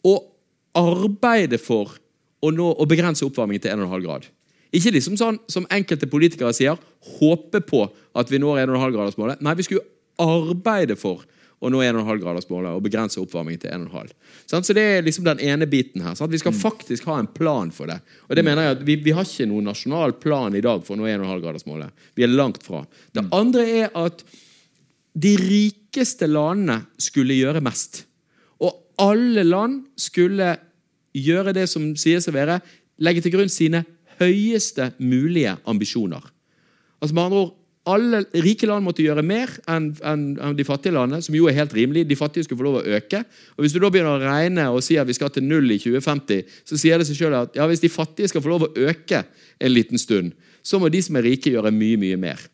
[0.07, 0.31] Og
[0.79, 1.97] arbeide for
[2.41, 4.31] å, nå, å begrense oppvarmingen til 1,5 grad.
[4.77, 6.79] Ikke liksom sånn som enkelte politikere sier,
[7.19, 9.43] håpe på at vi når 1,5-gradersmålet.
[9.43, 9.87] Nei, vi skulle
[10.21, 11.25] arbeide for
[11.61, 14.13] å nå 1,5-gradersmålet og begrense oppvarmingen til 1,5.
[14.49, 16.15] Så Det er liksom den ene biten her.
[16.17, 16.61] Vi skal mm.
[16.61, 17.99] faktisk ha en plan for det.
[18.29, 20.97] Og det mener jeg at Vi, vi har ikke noen nasjonal plan i dag for
[20.97, 21.93] å nå 1,5-gradersmålet.
[22.17, 22.87] Vi er langt fra.
[23.13, 23.35] Det mm.
[23.37, 24.25] andre er at
[25.21, 28.05] de rikeste landene skulle gjøre mest.
[28.63, 30.55] Og alle land skulle
[31.13, 32.61] gjøre det som sies å være
[33.03, 33.83] legge til grunn sine
[34.21, 36.23] høyeste mulige ambisjoner.
[37.01, 37.57] Altså med andre ord,
[37.89, 41.57] alle Rike land måtte gjøre mer enn en, en de fattige landene, som jo er
[41.57, 42.05] helt rimelig.
[42.09, 43.23] De fattige skulle få lov å øke.
[43.57, 45.81] Og Hvis du da begynner å regne og si at vi skal til null i
[45.81, 48.73] 2050, så sier det seg selv at ja, hvis de fattige skal få lov å
[48.91, 49.25] øke
[49.59, 52.45] en liten stund, så må de som er rike, gjøre mye, mye mer.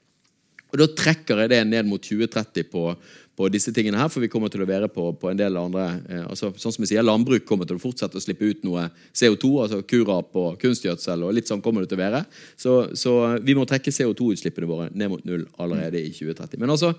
[0.70, 2.88] Og Da trekker jeg det ned mot 2030 på,
[3.36, 5.86] på disse tingene her, for vi kommer til å være på, på en del andre
[6.08, 8.86] eh, altså, sånn som vi sier, Landbruk kommer til å fortsette å slippe ut noe
[9.12, 11.26] CO2, altså kurap og kunstgjødsel.
[11.26, 12.22] og litt sånn kommer det til å være.
[12.56, 13.12] Så, så
[13.44, 16.62] vi må trekke CO2-utslippene våre ned mot null allerede i 2030.
[16.62, 16.94] Men altså,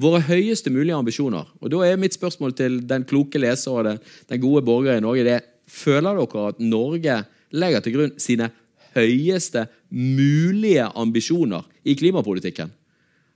[0.00, 1.46] våre høyeste mulige ambisjoner.
[1.62, 5.04] Og Da er mitt spørsmål til den kloke leser og den, den gode borger i
[5.04, 7.14] Norge det Føler dere at Norge
[7.56, 8.50] legger til grunn sine
[8.92, 12.68] høyeste mulige ambisjoner i klimapolitikken?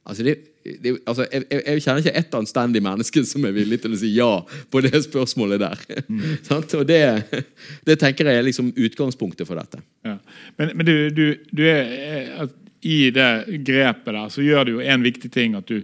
[0.09, 3.93] Altså, det, det, altså jeg, jeg, kjenner ikke ett anstendig menneske som er villig til
[3.93, 4.31] å si ja
[4.73, 5.83] på det spørsmålet der.
[6.09, 6.23] Mm.
[6.81, 7.03] og det,
[7.85, 9.83] det, tenker jeg er liksom utgangspunktet for dette.
[10.09, 10.17] Ja.
[10.57, 12.49] Men, men du, du, du, er
[12.81, 13.29] I det
[13.69, 15.83] grepet der så gjør det jo en viktig ting at du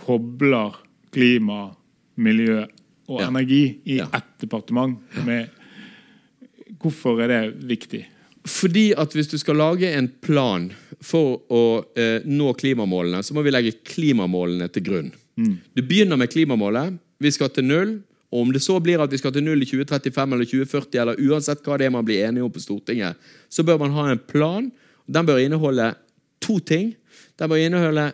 [0.00, 0.80] kobler
[1.14, 1.68] klima,
[2.16, 2.62] miljø
[3.10, 3.28] og ja.
[3.28, 4.08] energi i ja.
[4.16, 4.96] ett departement.
[5.26, 5.52] Med,
[6.80, 8.06] hvorfor er det viktig?
[8.48, 10.70] Fordi at hvis du skal lage en plan
[11.04, 11.62] for å
[11.98, 15.12] eh, nå klimamålene, så må vi legge klimamålene til grunn.
[15.36, 15.54] Mm.
[15.76, 16.96] Du begynner med klimamålet.
[17.22, 17.94] Vi skal til null.
[18.34, 21.20] Og om det så blir at vi skal til null i 2035 eller 2040, eller
[21.22, 24.18] uansett hva det er man blir enige om på Stortinget, så bør man ha en
[24.18, 24.66] plan.
[25.06, 25.92] Den bør inneholde
[26.42, 26.96] to ting.
[27.38, 28.08] Den bør inneholde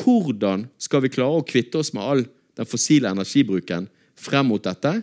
[0.00, 2.24] hvordan skal vi klare å kvitte oss med all
[2.56, 3.88] den fossile energibruken
[4.20, 5.00] frem mot dette.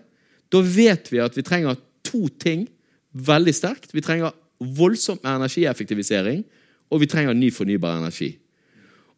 [0.49, 2.65] Da vet vi at vi trenger to ting
[3.11, 3.93] veldig sterkt.
[3.93, 6.41] Vi trenger voldsomt med energieffektivisering,
[6.89, 8.34] og vi trenger ny fornybar energi.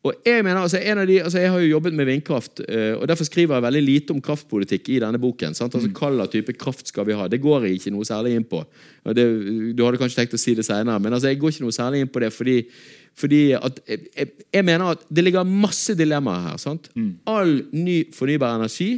[0.07, 2.93] Og Jeg mener, altså, en av de, altså jeg har jo jobbet med vindkraft, eh,
[2.95, 5.53] og derfor skriver jeg veldig lite om kraftpolitikk i denne boken.
[5.57, 5.75] Sant?
[5.75, 7.27] Altså, Hva type kraft skal vi ha?
[7.27, 8.63] Det går jeg ikke noe særlig inn på.
[9.03, 9.25] Det,
[9.75, 11.99] du hadde kanskje tenkt å si det senere, men altså, jeg går ikke noe særlig
[11.99, 12.55] inn på det fordi,
[13.19, 16.57] fordi at, jeg, jeg, mener at det ligger masse dilemmaer her.
[16.63, 16.87] Sant?
[16.95, 17.11] Mm.
[17.27, 18.93] All ny fornybar energi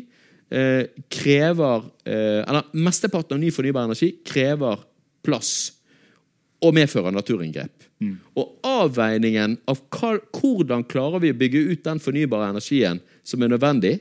[0.54, 4.86] eh, krever eh, Eller mesteparten av ny fornybar energi krever
[5.26, 5.72] plass
[6.62, 7.81] og medfører naturinngrep.
[8.02, 8.16] Mm.
[8.40, 13.54] Og avveiningen av hva, hvordan klarer vi å bygge ut den fornybare energien som er
[13.54, 14.00] nødvendig,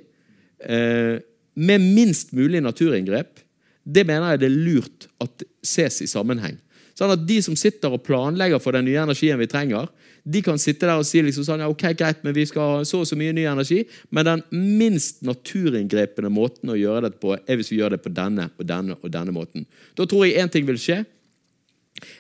[0.65, 1.21] eh,
[1.55, 3.43] med minst mulig naturinngrep,
[3.85, 6.57] det mener jeg det er lurt at ses i sammenheng.
[6.97, 9.89] Sånn at De som sitter og planlegger for den nye energien vi trenger,
[10.25, 12.83] de kan sitte der og si liksom sånn, ja, ok, greit, men vi skal ha
[12.85, 13.81] så og så mye ny energi,
[14.13, 18.13] men den minst naturinngripende måten å gjøre det på er hvis vi gjør det på
[18.13, 19.65] denne og denne og denne måten.
[19.97, 21.01] Da tror jeg én ting vil skje.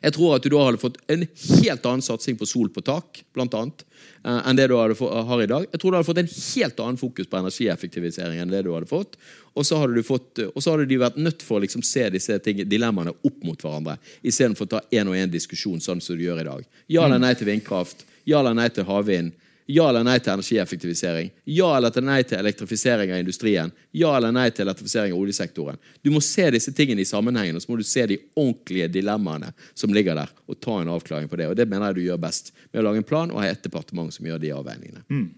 [0.00, 3.22] Jeg tror at du da hadde fått en helt annen satsing på sol på tak,
[3.37, 3.85] blant annet,
[4.24, 5.66] eh, enn det du har i dag.
[5.70, 8.90] Jeg tror du hadde fått en helt annen fokus på energieffektivisering enn det du hadde
[8.90, 9.16] fått.
[9.54, 12.37] Og så hadde, fått, og så hadde de vært nødt for å liksom se disse
[12.44, 16.26] ting, dilemmaene opp mot hverandre, istedenfor å ta én og én diskusjon sånn som du
[16.26, 16.66] gjør i dag.
[16.92, 18.04] Ja eller nei til vindkraft?
[18.28, 19.33] Ja eller nei til havvind?
[19.70, 21.30] Ja eller nei til energieffektivisering?
[21.44, 23.70] Ja eller nei til elektrifisering av industrien?
[23.94, 25.78] Ja eller nei til elektrifisering av oljesektoren?
[26.02, 29.52] Du må se disse tingene i sammenhengen, og så må du se de ordentlige dilemmaene
[29.78, 31.50] som ligger der, og ta en avklaring på det.
[31.52, 33.62] Og Det mener jeg du gjør best med å lage en plan og ha et
[33.62, 35.04] departement som gjør de avveiningene.
[35.06, 35.28] Mm.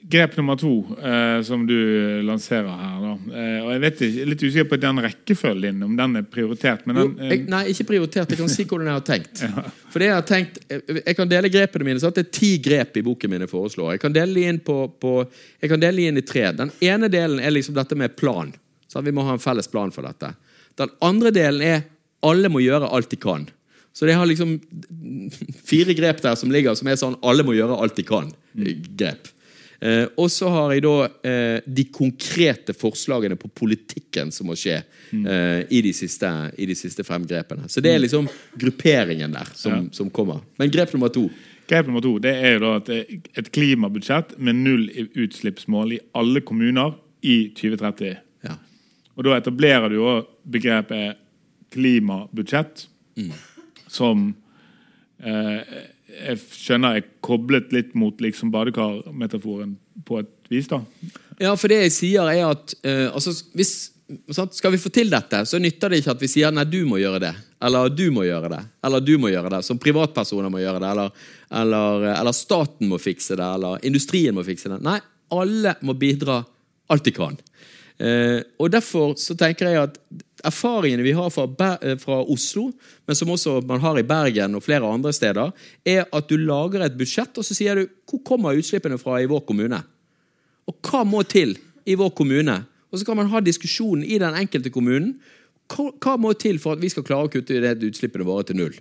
[0.00, 1.74] Grep nummer to eh, som du
[2.22, 3.00] lanserer her.
[3.02, 3.38] Da.
[3.40, 6.84] Eh, og Jeg vet ikke, litt usikker på den rekkefølgen, om den er prioritert.
[6.86, 8.30] Den, jo, jeg, nei, ikke prioritert.
[8.30, 9.42] Jeg kan si hvordan jeg har tenkt.
[9.48, 9.64] ja.
[9.90, 12.00] For det Jeg har tenkt, jeg kan dele grepene mine.
[12.00, 13.96] Så det er ti grep i boken min jeg foreslår.
[13.96, 15.12] Jeg kan dele de inn, på, på,
[15.58, 16.46] jeg kan dele inn i tre.
[16.56, 18.54] Den ene delen er liksom dette med plan.
[18.88, 20.30] Så Vi må ha en felles plan for dette.
[20.78, 21.82] Den andre delen er
[22.24, 23.48] alle må gjøre alt de kan.
[23.92, 24.60] Så det har liksom
[25.70, 29.34] fire grep der som ligger som er sånn alle må gjøre alt de kan-grep.
[29.80, 34.80] Eh, og så har jeg da eh, de konkrete forslagene på politikken som må skje
[35.12, 35.20] mm.
[35.22, 37.68] eh, i, de siste, i, de siste, fem grepene.
[37.70, 38.26] Så det er liksom
[38.58, 40.42] grupperingen der som, som kommer.
[40.58, 41.28] Men grep nummer to
[41.68, 44.86] Grep nummer to det er jo da et klimabudsjett med null
[45.20, 48.14] utslippsmål i alle kommuner i 2030.
[48.48, 48.54] Ja.
[49.18, 50.14] Og Da etablerer du jo
[50.48, 51.20] begrepet
[51.74, 52.86] klimabudsjett,
[53.20, 53.34] mm.
[53.86, 54.30] som
[55.20, 55.76] eh,
[56.18, 59.76] jeg skjønner jeg koblet litt mot liksom badekarmetaforen
[60.08, 60.68] på et vis.
[60.70, 60.82] da.
[61.38, 63.92] Ja, for det jeg sier er at uh, altså, hvis,
[64.56, 66.96] Skal vi få til dette, så nytter det ikke at vi sier nei, du må
[66.96, 67.34] gjøre det.
[67.64, 68.62] Eller du må gjøre det.
[68.86, 69.62] Eller du må gjøre det.
[69.66, 70.92] Som privatpersoner må gjøre det.
[70.94, 71.26] Eller,
[71.60, 73.48] eller, eller staten må fikse det.
[73.58, 74.80] Eller industrien må fikse det.
[74.86, 74.96] Nei,
[75.36, 76.40] alle må bidra
[76.88, 77.36] alt de kan.
[77.98, 79.96] Uh, og Derfor så tenker jeg at
[80.46, 82.68] erfaringene vi har eh, fra, Oslo,
[83.06, 85.50] men som også man har i Bergen og flere andre steder,
[85.84, 89.26] er at du lager et budsjett, og så sier du hvor kommer utslippene fra i
[89.26, 89.80] vår kommune?
[90.68, 91.56] Og hva må til
[91.88, 92.60] i vår kommune?
[92.92, 95.16] Og så kan man ha diskusjonen i den enkelte kommunen.
[95.68, 98.78] Hva, må til for at vi skal klare å kutte utslippene våre til null?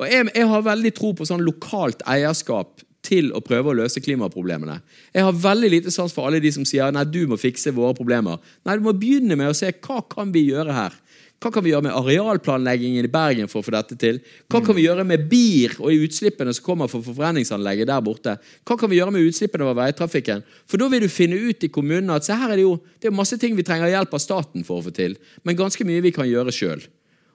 [0.00, 4.00] Og jeg, jeg har veldig tro på sånn lokalt eierskap til å prøve å løse
[4.02, 4.78] klimaproblemene.
[5.14, 7.96] Jeg har veldig lite sans for alle de som sier nei, du må fikse våre
[7.98, 8.38] problemer.
[8.64, 10.98] Nei, Du må begynne med å se hva kan vi gjøre her.
[11.42, 14.20] Hva kan vi gjøre med arealplanleggingen i Bergen for å få dette til?
[14.46, 18.36] Hva kan vi gjøre med BIR og utslippene som kommer fra forbrenningsanlegget der borte?
[18.62, 20.44] Hva kan vi gjøre med utslippene over veitrafikken?
[20.70, 23.10] For da vil du finne ut i kommunene at se her er det jo det
[23.10, 26.04] er masse ting vi trenger hjelp av staten for å få til, men ganske mye
[26.06, 26.86] vi kan gjøre sjøl.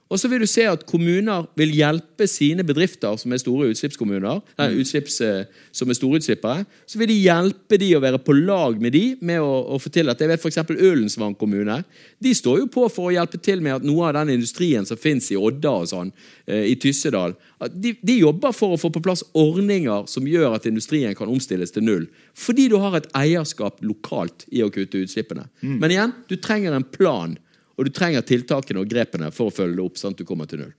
[0.08, 4.40] Og så vil du se at kommuner vil hjelpe sine bedrifter som er store utslippskommuner,
[4.56, 6.64] nei, utslipps, eh, som er store utslippere.
[6.88, 9.92] Så vil de hjelpe de å være på lag med de med å, å få
[9.92, 10.62] til at jeg vet F.eks.
[10.72, 11.82] Ølensvang kommune.
[12.24, 15.00] De står jo på for å hjelpe til med at noe av den industrien som
[15.00, 16.12] fins i Odda og sånn,
[16.48, 20.56] eh, i Tyssedal at de, de jobber for å få på plass ordninger som gjør
[20.56, 22.06] at industrien kan omstilles til null.
[22.38, 25.48] Fordi du har et eierskap lokalt i å kutte utslippene.
[25.82, 27.36] Men igjen, du trenger en plan.
[27.78, 29.98] Og du trenger tiltakene og grepene for å følge det opp.
[30.00, 30.74] sånn at du kommer til null.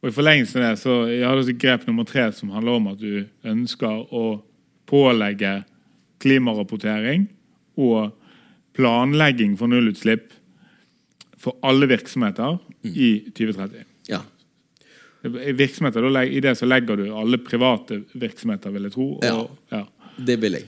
[0.00, 2.86] Og I forlengelsen av det så jeg har også grep nummer tre, som handler om
[2.92, 4.24] at du ønsker å
[4.88, 5.64] pålegge
[6.22, 7.26] klimarapportering
[7.80, 8.12] og
[8.76, 10.30] planlegging for nullutslipp
[11.40, 13.84] for alle virksomheter i 2030.
[14.08, 14.22] Ja.
[15.24, 19.08] I, I det så legger du alle private virksomheter, vil jeg tro.
[19.18, 19.46] Og, Ja.
[19.76, 19.86] ja.
[20.20, 20.66] Det vil jeg.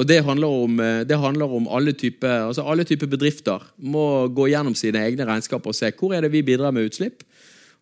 [0.00, 4.48] Og det handler om, eh, det handler om alle typer altså typer bedrifter må gå
[4.48, 7.22] gjennom sine egne regnskaper og se hvor er det vi bidrar med utslipp.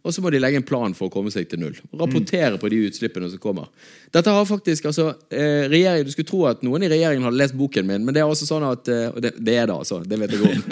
[0.07, 1.75] Og så må de legge en plan for å komme seg til null.
[1.99, 3.67] Rapportere på de utslippene som kommer.
[4.15, 7.87] Dette har faktisk, altså, eh, Du skulle tro at noen i regjeringen hadde lest boken
[7.87, 10.03] min, men det er også sånn at eh, det, det er det, altså.
[10.07, 10.63] Det vet jeg om.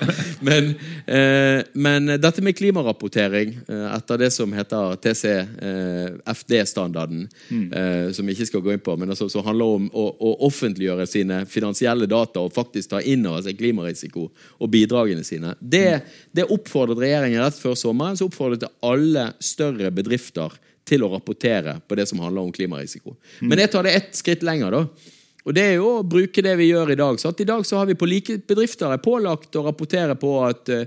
[0.48, 0.74] men,
[1.06, 8.46] eh, men dette med klimarapportering eh, etter det som heter TCFD-standarden, eh, som vi ikke
[8.52, 12.40] skal gå inn på, men altså, som handler om å, å offentliggjøre sine finansielle data
[12.46, 17.58] og faktisk ta inn over seg klimarisiko og bidragene sine, det, det oppfordret regjeringen rett
[17.58, 18.16] før sommeren.
[18.16, 20.54] så oppfordret alle større bedrifter
[20.86, 23.16] til å rapportere på det som handler om klimarisiko.
[23.40, 24.70] Men jeg tar det ett skritt lenger.
[24.70, 25.12] da.
[25.46, 27.18] Og det er jo å bruke det vi gjør i dag.
[27.22, 30.32] Så at I dag så har vi på like bedrifter er pålagt å rapportere på
[30.42, 30.86] at eh,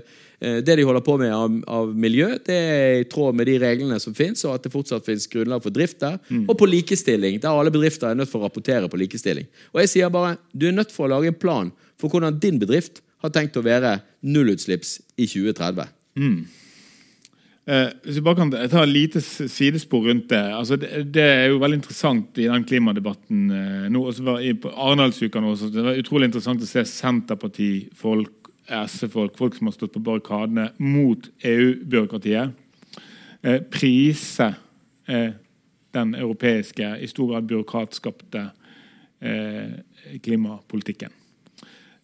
[0.64, 3.98] det de holder på med av, av miljø, det er i tråd med de reglene
[4.00, 6.16] som finnes, og at det fortsatt finnes grunnlag for drift der.
[6.46, 9.48] Og på likestilling, der alle bedrifter er nødt for å rapportere på likestilling.
[9.72, 12.60] Og jeg sier bare, du er nødt for å lage en plan for hvordan din
[12.60, 15.88] bedrift har tenkt å være nullutslipps i 2030.
[17.68, 20.40] Eh, hvis vi bare kan ta et lite sidespor rundt det.
[20.56, 21.12] Altså, det.
[21.12, 24.04] Det er jo veldig interessant i den klimadebatten eh, nå.
[24.08, 29.58] også var i, på Arendalsuka nå, det var utrolig interessant å se Senterpartifolk, SV-folk, folk
[29.58, 32.56] som har stått på barrikadene mot EU-byråkratiet,
[33.42, 34.52] eh, prise
[35.10, 35.30] eh,
[35.92, 38.48] den europeiske, i stor grad byråkratskapte
[40.22, 41.10] klimapolitikken.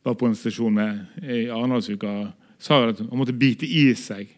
[0.08, 4.32] var på en stasjon med i Arendalsuka, sa at han måtte bite i seg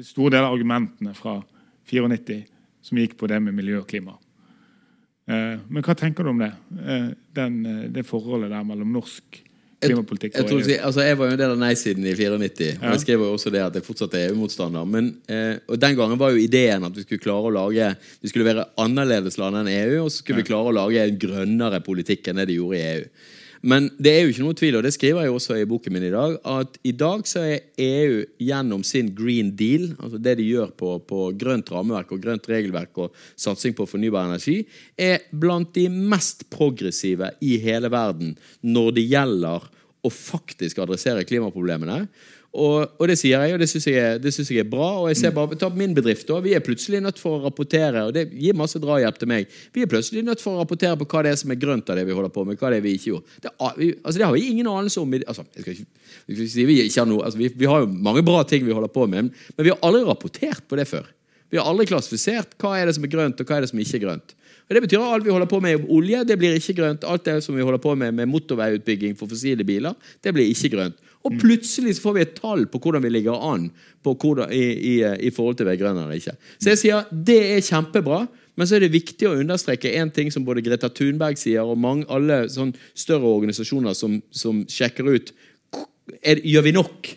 [0.00, 1.44] store deler av argumentene fra
[1.90, 2.48] 94
[2.80, 4.16] som gikk på det med miljø og klima.
[5.30, 6.50] Eh, men hva tenker du om det?
[6.80, 7.06] Eh,
[7.38, 9.42] den, eh, det forholdet der mellom norsk
[9.80, 10.58] klimapolitikk Jeg, EU?
[10.60, 12.90] du altså, jeg var jo en del av nei-siden i 94, og Ja.
[12.92, 14.84] jeg skrev jo også det at jeg fortsatt er EU-motstander.
[14.86, 18.28] Men eh, og Den gangen var jo ideen at vi skulle klare å lage Vi
[18.28, 21.80] skulle være annerledes land enn EU, og så skulle vi klare å lage en grønnere
[21.80, 23.04] politikk enn det de gjorde i EU.
[23.60, 26.06] Men det er jo ikke noe tvil, og det skriver jeg også i boken min
[26.08, 30.46] i dag, at i dag så er EU gjennom sin Green Deal, altså det de
[30.48, 34.62] gjør på, på grønt rammeverk og grønt regelverk og satsing på fornybar energi,
[34.96, 38.32] er blant de mest progressive i hele verden
[38.64, 39.68] når det gjelder
[40.00, 42.06] å faktisk adressere klimaproblemene.
[42.50, 44.88] Og, og det sier jeg, og det syns jeg, jeg er bra.
[45.04, 48.02] Og jeg ser bare, ta min bedrift da, Vi er plutselig nødt for å rapportere,
[48.08, 49.52] og det gir masse drahjelp til meg.
[49.74, 52.00] Vi er plutselig nødt for å rapportere på hva det er som er grønt av
[52.00, 52.58] det vi holder på med.
[52.58, 53.38] hva det er vi ikke gjorde.
[53.44, 55.14] Det, altså, det har vi ingen anelse om.
[55.20, 55.76] Altså, ikke,
[56.26, 59.06] vi ikke har noe, altså, vi, vi har jo mange bra ting vi holder på
[59.06, 61.06] med, men vi har aldri rapportert på det før.
[61.50, 63.78] Vi har aldri klassifisert hva er det som er grønt, og hva er det som
[63.82, 64.34] ikke er grønt.
[64.70, 67.04] Og Det betyr at alt vi holder på med med olje, det blir ikke grønt.
[67.04, 70.70] Alt det som vi holder på med med motorveiutbygging for fossile biler, det blir ikke
[70.76, 70.94] grønt.
[71.28, 73.68] Og plutselig så får vi et tall på hvordan vi ligger an
[74.04, 74.64] på hvordan, i,
[74.94, 74.94] i,
[75.28, 76.36] i forhold til å eller ikke.
[76.56, 78.22] Så jeg sier det er kjempebra,
[78.56, 81.78] men så er det viktig å understreke en ting som både Greta Thunberg sier, og
[81.80, 85.32] mange, alle sånn større organisasjoner som, som sjekker ut
[86.26, 87.10] er, gjør vi nok?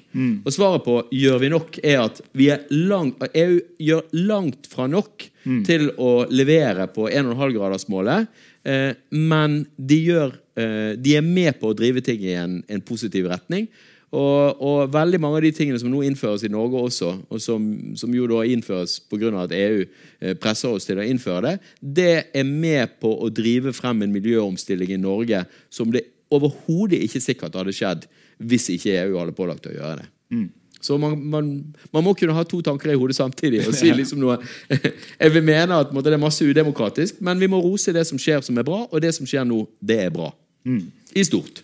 [0.45, 4.87] Og svaret på gjør vi nok er at vi er langt, EU gjør langt fra
[4.91, 5.25] nok
[5.67, 8.29] til å levere på 1,5-gradersmålet.
[8.63, 12.85] Eh, men de, gjør, eh, de er med på å drive ting i en, en
[12.85, 13.67] positiv retning.
[14.13, 17.65] Og, og, veldig mange av de tingene som nå innføres i Norge også, og som,
[17.97, 19.31] som jo da innføres pga.
[19.41, 23.73] at EU eh, presser oss til å innføre det, det er med på å drive
[23.73, 25.41] frem en miljøomstilling i Norge
[25.73, 28.05] som det overhodet ikke sikkert hadde skjedd
[28.37, 30.07] hvis ikke EU hadde pålagt å gjøre det.
[30.33, 30.47] Mm.
[30.83, 31.49] Så man, man,
[31.95, 34.35] man, må kunne ha to tanker i hodet samtidig og si liksom noe
[35.21, 38.19] Jeg vil mene at måtte, det er masse udemokratisk, men vi må rose det som
[38.19, 40.33] skjer som er bra, og det som skjer nå, det er bra.
[40.67, 40.89] Mm.
[41.15, 41.62] I stort.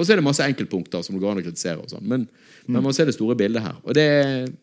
[0.00, 1.84] Og så er det masse enkeltpunkter som det går an å kritisere.
[1.84, 2.66] og sånn, men, mm.
[2.66, 3.78] men man må se det store bildet her.
[3.84, 4.08] Og det,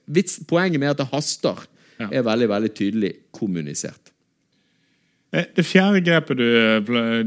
[0.10, 1.66] vits, Poenget med at det haster,
[1.98, 2.10] ja.
[2.10, 4.14] er veldig veldig tydelig kommunisert.
[5.32, 6.48] Eh, det fjerde grepet du,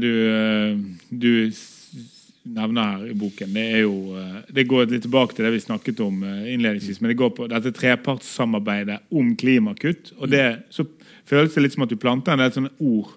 [0.01, 0.11] du,
[1.11, 1.31] du
[2.43, 5.63] nevner her i boken, det er jo eh, Det går litt tilbake til det vi
[5.63, 10.13] snakket om eh, innledningsvis, men det går på dette trepartssamarbeidet om klimakutt.
[10.19, 10.87] Og det så
[11.29, 13.13] føles det litt som at du planter en del sånne ord.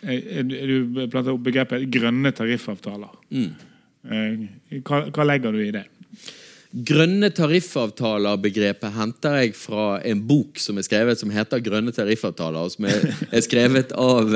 [0.00, 3.16] Eh, du planter opp begrepet 'grønne tariffavtaler'.
[3.30, 3.52] Mm.
[4.06, 5.86] Hva, hva legger du i det?
[6.76, 12.72] Grønne tariffavtaler-begrepet henter jeg fra en bok som er skrevet som heter 'Grønne tariffavtaler', og
[12.74, 14.34] som er, er skrevet av,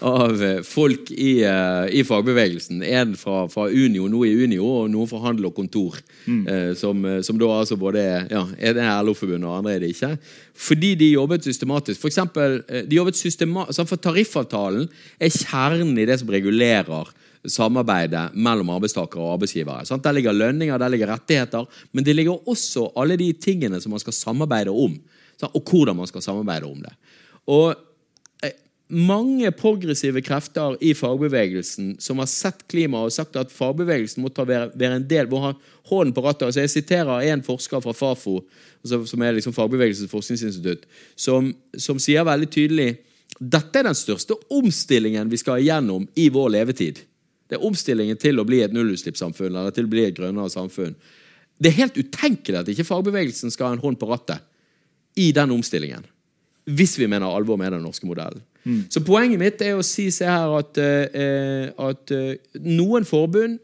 [0.00, 2.80] av folk i, uh, i, fagbevegelsen.
[2.88, 5.98] En fra, fra, Unio, noe i Unio, og noen fra Handel og Kontor.
[6.24, 6.46] Mm.
[6.46, 9.92] Uh, som, som, da altså både er, ja, er det LO-forbundet, og andre er det
[9.92, 10.14] ikke.
[10.54, 12.00] Fordi de jobbet systematisk.
[12.00, 14.86] For eksempel, eh, de jobbet systema for Tariffavtalen
[15.20, 17.12] er kjernen i det som regulerer
[17.50, 19.84] samarbeidet mellom arbeidstakere og arbeidsgivere.
[19.88, 20.04] Sant?
[20.04, 24.02] Der ligger lønninger, der ligger rettigheter, men det ligger også alle de tingene som man
[24.02, 24.96] skal samarbeide om.
[25.40, 25.54] Sant?
[25.54, 26.92] Og hvordan man skal samarbeide om det.
[27.46, 27.74] Og
[28.44, 28.56] eh,
[28.88, 34.70] mange progressive krefter i fagbevegelsen som har sett klima og sagt at fagbevegelsen må være,
[34.74, 35.54] være en del, må ha
[35.90, 36.48] hånden på rattet.
[36.48, 38.40] Altså jeg siterer en forsker fra Fafo,
[38.80, 40.86] altså som er liksom fagbevegelsens forskningsinstitutt,
[41.16, 42.94] som, som sier veldig tydelig
[43.40, 47.00] dette er den største omstillingen vi skal igjennom i vår levetid.
[47.48, 50.94] Det er omstillingen til å bli et nullutslippssamfunn eller til å bli et grønnere samfunn.
[51.60, 54.42] Det er helt utenkelig at ikke fagbevegelsen skal ha en hånd på rattet
[55.20, 56.06] i den omstillingen.
[56.64, 58.40] Hvis vi mener alvor med den norske modellen.
[58.64, 58.86] Mm.
[58.88, 63.60] Så poenget mitt er å si se her at, uh, at uh, noen forbund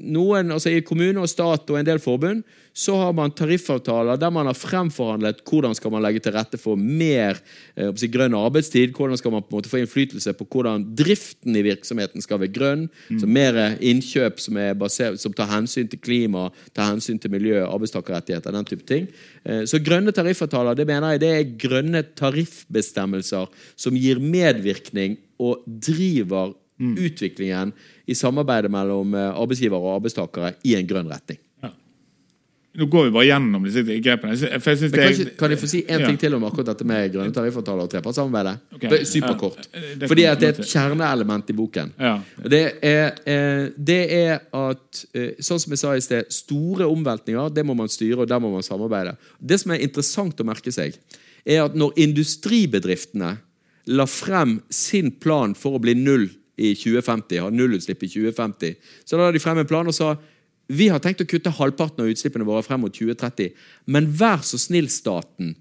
[0.00, 4.30] noen, altså I kommune og stat og en del forbund så har man tariffavtaler der
[4.32, 7.36] man har fremforhandlet hvordan skal man legge til rette for mer
[7.76, 8.94] eh, si, grønn arbeidstid.
[8.96, 12.54] Hvordan skal man på en måte få innflytelse på hvordan driften i virksomheten skal være
[12.54, 12.86] grønn.
[13.10, 13.18] Mm.
[13.20, 18.56] så Mer innkjøp som, basert, som, tar hensyn til klima, tar hensyn til miljø, arbeidstakerrettigheter,
[18.56, 19.10] den type ting.
[19.44, 25.60] Eh, så grønne tariffavtaler det mener jeg det er grønne tariffbestemmelser som gir medvirkning og
[25.66, 26.96] driver mm.
[26.98, 27.72] utviklingen
[28.06, 31.40] i samarbeidet mellom arbeidsgivere og arbeidstakere i en grønn retning.
[31.62, 31.70] Ja.
[32.72, 34.32] Nå går vi bare gjennom disse grepene.
[34.32, 37.10] Jeg, jeg kan, jeg, kan jeg få si én ting til om akkurat dette med
[37.12, 38.54] grønne tariffavtaler og trepartssamarbeidet?
[38.78, 39.02] Okay.
[39.10, 39.66] Superkort.
[39.66, 41.92] Ja, det Fordi at det er et kjerneelement i boken.
[42.00, 42.14] Ja.
[42.40, 47.52] Det, er, eh, det, er, at, eh, sånn som jeg sa i sted, store omveltninger
[47.52, 49.18] det må man styre, og der må man samarbeide.
[49.36, 50.96] Det som er interessant å merke seg,
[51.44, 53.34] er at når industribedriftene
[53.92, 58.76] la frem sin plan for å bli null i 2050, ha nullutslipp i 2050.
[59.04, 60.14] Så da la de frem en plan og sa
[60.72, 63.50] vi har tenkt å kutte halvparten av utslippene våre frem mot 2030.
[63.92, 65.56] Men vær så snill, staten,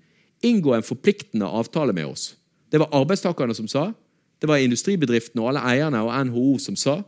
[0.45, 2.35] inngå en forpliktende avtale med oss.
[2.71, 3.89] Det var arbeidstakerne som sa,
[4.41, 7.01] det var industribedriftene og alle eierne og NHO som sa.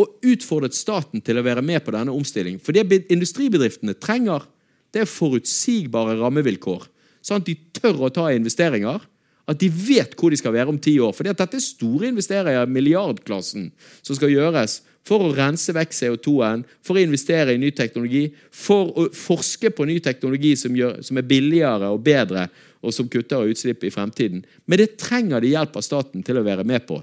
[0.00, 2.60] Og utfordret staten til å være med på denne omstillingen.
[2.62, 4.44] For det industribedriftene trenger,
[4.92, 6.84] det er forutsigbare rammevilkår.
[7.24, 9.00] Sånn at de tør å ta investeringer
[9.48, 11.14] at de vet hvor de skal være om ti år.
[11.16, 13.70] For dette er store investeringer i milliardklassen
[14.02, 18.92] som skal gjøres for å rense vekk CO2-en, for å investere i ny teknologi, for
[18.92, 22.46] å forske på ny teknologi som, gjør, som er billigere og bedre,
[22.80, 24.44] og som kutter utslipp i fremtiden.
[24.68, 27.00] Men det trenger de hjelp av staten til å være med på.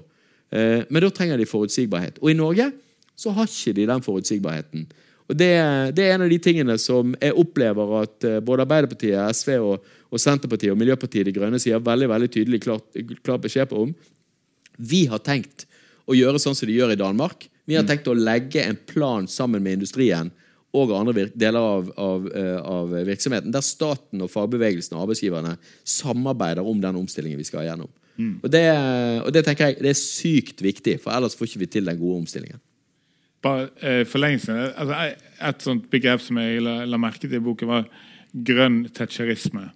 [0.50, 2.22] Eh, men da trenger de forutsigbarhet.
[2.22, 2.70] Og i Norge
[3.18, 4.88] så har ikke de den forutsigbarheten.
[5.28, 5.52] Og det,
[5.92, 9.88] det, er en av de tingene som jeg opplever at eh, både Arbeiderpartiet, SV og,
[10.08, 13.94] og Senterpartiet og Miljøpartiet De Grønne sier veldig veldig tydelig klart, klar beskjed på om.
[14.78, 15.66] Vi har tenkt
[16.08, 17.48] å gjøre sånn som de gjør i Danmark.
[17.68, 17.90] Vi har mm.
[17.90, 20.30] tenkt å legge en plan sammen med industrien
[20.76, 25.56] og andre deler av, av, eh, av, virksomheten, der staten og fagbevegelsen og arbeidsgiverne
[25.88, 27.90] samarbeider om den omstillingen vi skal gjennom.
[28.18, 28.34] Mm.
[28.42, 28.64] Og, det,
[29.24, 32.00] og, det, tenker jeg det er sykt viktig, for ellers får ikke vi til den
[32.00, 32.60] gode omstillingen
[33.44, 34.94] bare eh, forlengelsen altså,
[35.50, 37.84] Et sånt begrep som jeg la, la merke til i boken, var
[38.48, 39.68] grønn thatcherisme.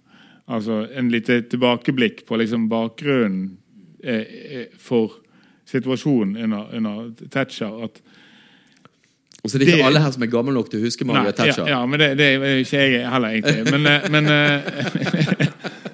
[0.47, 3.57] Altså en lite tilbakeblikk på liksom bakgrunnen
[4.03, 5.11] eh, eh for
[5.65, 7.83] situasjonen under, under Thatcher.
[7.83, 8.01] At
[9.43, 11.05] Og så er det ikke Det- alle her som er gamle nok til å huske
[11.05, 11.67] Margaret Thatcher.
[11.67, 13.71] Ja, ja, men det, det er ikke jeg heller, egentlig.
[13.71, 15.47] Men, eh, men eh,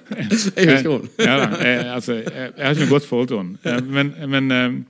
[0.57, 1.09] Jeg husker henne.
[1.19, 3.81] ja, jeg, altså, jeg, jeg har ikke noe godt forhold til henne.
[3.81, 4.85] Men, men,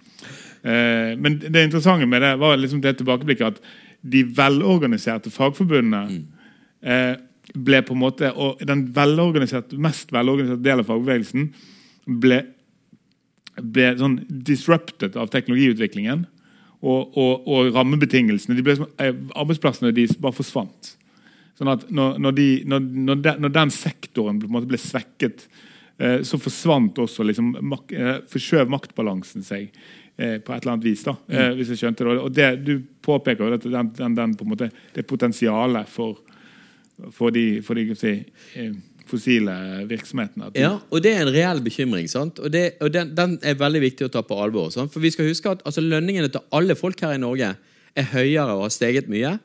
[1.21, 3.61] men det interessante med det var liksom det tilbakeblikket at
[4.11, 6.23] de velorganiserte fagforbundene
[6.83, 7.15] eh,
[7.55, 11.47] ble på en måte Og den velorganiserte, mest velorganiserte delen av fagbevegelsen
[12.21, 12.43] ble,
[13.61, 16.25] ble sånn disrupted av teknologiutviklingen
[16.79, 18.55] og, og, og rammebetingelsene.
[18.55, 20.93] De som- eh, arbeidsplassene de bare forsvant.
[21.59, 22.85] Sånn at når, når, de, når,
[23.25, 25.43] den, når den sektoren på en måte ble svekket,
[25.99, 29.65] eh, så forsvant også liksom, mak, eh, Forskjøv maktbalansen seg
[30.15, 31.03] eh, på et eller annet vis.
[31.03, 32.15] da, eh, hvis jeg skjønte det.
[32.23, 32.73] Og det, Du
[33.03, 36.21] påpeker jo den, den, den, på en måte, det potensialet for,
[37.15, 38.13] for de, for de si,
[38.55, 38.71] eh,
[39.09, 39.55] fossile
[39.89, 40.51] virksomhetene.
[40.59, 42.09] Ja, og det er en reell bekymring.
[42.09, 42.39] sant?
[42.39, 44.69] Og, det, og den, den er veldig viktig å ta på alvor.
[44.73, 44.93] Sant?
[44.93, 47.53] For vi skal huske at altså, lønningene til alle folk her i Norge
[47.97, 49.37] er høyere og har steget mye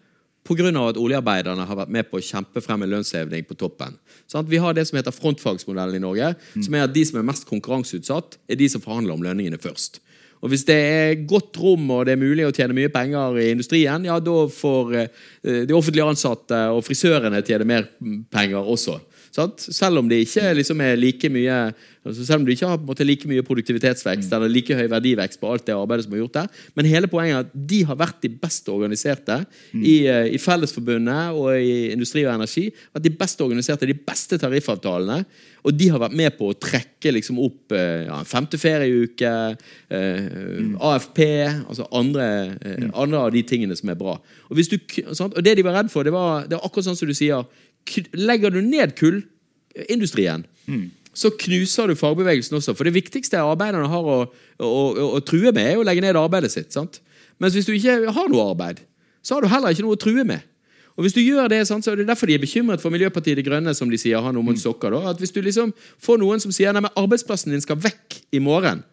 [0.44, 0.68] pga.
[0.88, 3.96] at oljearbeiderne har vært med på å kjempe frem en lønnsheving på toppen.
[4.28, 4.50] Sant?
[4.50, 7.48] Vi har det som heter frontfagsmodellen i Norge, som er at de som er mest
[7.48, 10.02] konkurranseutsatt, er de som forhandler om lønningene først.
[10.45, 13.47] Og Hvis det er godt rom og det er mulig å tjene mye penger i
[13.55, 17.88] industrien, ja, da får eh, de offentlige ansatte og frisørene tjene mer
[18.34, 18.99] penger også.
[19.35, 19.66] Sant?
[19.74, 21.59] Selv om det ikke liksom er like mye
[22.05, 25.51] altså selv om du ikke har måte like mye produktivitetsvekst eller like høy verdivekst på
[25.51, 26.61] alt det arbeidet som er gjort der.
[26.76, 29.41] Men hele poenget er at de har vært de best organiserte
[29.72, 32.68] i, eh, i Fellesforbundet og i Industri og Energi.
[32.95, 35.24] At de best organiserte, de beste tariffavtalene.
[35.64, 39.32] Og de har vært med på å trekke liksom opp eh, ja, femte ferieuke,
[39.89, 40.26] eh,
[40.91, 41.22] AFP
[41.64, 42.26] altså andre,
[42.61, 44.18] eh, andre av de tingene som er bra.
[44.51, 44.76] Og, du,
[45.09, 47.49] og det de var redd for, det var, det var akkurat sånn som du sier
[48.16, 50.47] Legger du ned kullindustrien,
[51.14, 52.74] så knuser du fagbevegelsen også.
[52.74, 54.16] For det viktigste arbeiderne har å,
[54.59, 56.72] å, å, å true med, er å legge ned arbeidet sitt.
[56.74, 57.01] sant?
[57.39, 58.80] Mens hvis du ikke har noe arbeid,
[59.22, 60.43] så har du heller ikke noe å true med.
[60.95, 63.39] Og hvis du gjør det, sant, så er det derfor de er bekymret for Miljøpartiet
[63.39, 64.95] De Grønne, som de sier, har noe mot sokker.
[64.95, 65.11] Da.
[65.11, 65.72] At Hvis du liksom
[66.03, 68.85] får noen som sier at arbeidsplassen din skal vekk i morgen,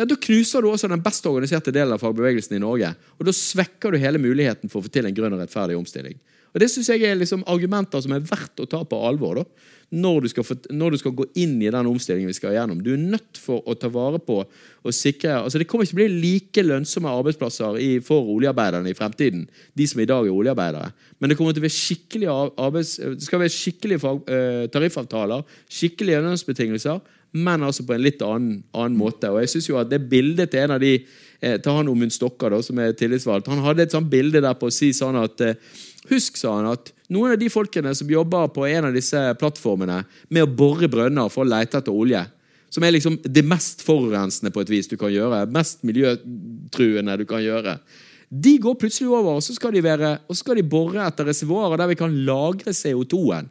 [0.00, 2.88] ja, da knuser du også den best organiserte delen av fagbevegelsen i Norge.
[3.18, 6.16] Og da svekker du hele muligheten for å få til en grønn og rettferdig omstilling.
[6.54, 9.44] Og Det synes jeg er liksom argumenter som er verdt å ta på alvor
[9.90, 12.78] når du, få, når du skal gå inn i den omstillingen vi skal gjennom.
[12.82, 15.98] Du er nødt for å ta vare på og sikre altså Det kommer ikke til
[15.98, 20.32] å bli like lønnsomme arbeidsplasser i, for oljearbeiderne i fremtiden, de som i dag er
[20.32, 20.92] oljearbeidere.
[21.18, 25.42] Men det kommer til å være skikkelige arbeids, det skal være skikkelige fag, eh, tariffavtaler,
[25.68, 27.02] skikkelige lønnsbetingelser,
[27.36, 29.28] men altså på en litt annen, annen måte.
[29.30, 32.14] Og jeg synes jo at det bildet til en av de eh, til han Omund
[32.14, 35.18] Stokka, da, som er tillitsvalgt, han hadde et sånt bilde der på å si sånn
[35.20, 35.58] at eh,
[36.08, 40.00] Husk, sa han, at noen av de folkene som jobber på en av disse plattformene
[40.32, 42.22] med å bore brønner for å lete etter olje,
[42.70, 47.26] som er liksom det mest forurensende på et vis du kan gjøre, mest miljøtruende du
[47.28, 47.76] kan gjøre,
[48.30, 51.26] de går plutselig over, og så skal de, være, og så skal de bore etter
[51.26, 53.48] reservoarer der vi kan lagre CO2-en.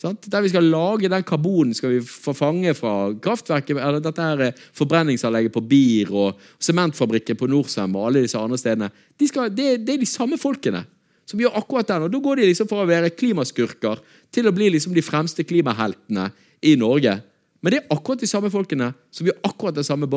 [0.00, 4.44] Der vi skal lage den karbonen skal vi få fange fra kraftverket, eller dette her
[4.46, 8.88] eh, forbrenningsanlegget på BIR og sementfabrikken på Norcem og alle disse andre stedene.
[9.18, 10.86] De skal, det, det er de samme folkene
[11.30, 12.06] som gjør akkurat den.
[12.06, 14.02] Og da går de liksom fra å være klimaskurker
[14.34, 16.28] til å bli liksom de fremste klimaheltene
[16.66, 17.16] i Norge.
[17.60, 20.08] Men det er akkurat de samme folkene som gjør akkurat den samme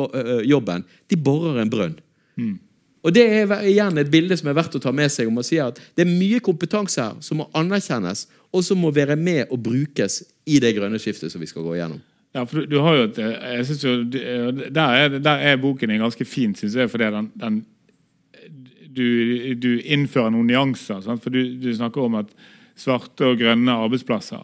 [0.48, 0.84] jobben.
[1.10, 1.98] De borer en brønn.
[3.04, 5.44] Og Det er igjen et bilde som er verdt å ta med seg om å
[5.44, 9.50] si at det er mye kompetanse her som må anerkjennes, og som må være med
[9.52, 12.00] og brukes i det grønne skiftet som vi skal gå igjennom.
[12.34, 15.44] Ja, for du, du har jo et, eh, jeg synes jo, eh, der, er, der
[15.50, 16.90] er boken din ganske fin, syns jeg.
[16.90, 17.60] fordi den, den
[18.94, 21.02] du, du innfører noen nyanser.
[21.04, 21.22] Sant?
[21.24, 22.32] For du, du snakker om at
[22.78, 24.42] svarte og grønne arbeidsplasser.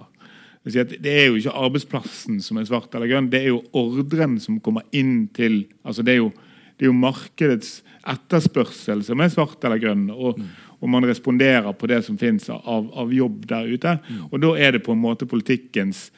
[0.64, 4.58] Det er jo ikke arbeidsplassen som er svart eller grønn, det er jo ordren som
[4.60, 6.28] kommer inn til altså Det er jo,
[6.76, 7.78] det er jo markedets
[8.08, 10.10] etterspørsel som er svart eller grønn.
[10.12, 10.40] Og,
[10.80, 12.60] og man responderer på det som fins av,
[12.92, 13.96] av jobb der ute.
[14.30, 16.10] Og da er det på en måte politikkens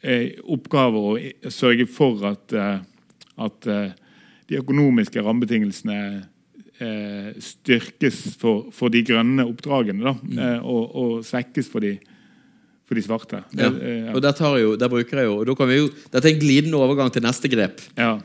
[0.00, 2.80] eh, oppgave å sørge for at, eh,
[3.46, 3.94] at eh,
[4.46, 5.98] de økonomiske rammebetingelsene
[7.40, 10.12] styrkes for, for de grønne oppdragene, da,
[10.42, 11.94] eh, og, og svekkes for de,
[12.86, 13.42] for de svarte.
[13.56, 13.70] Ja.
[13.70, 15.78] Det, eh, Og der, tar jeg jo, der bruker jeg jo, og da kan vi
[15.80, 17.84] jo, Dette er en glidende overgang til neste grep.
[17.98, 18.16] ja.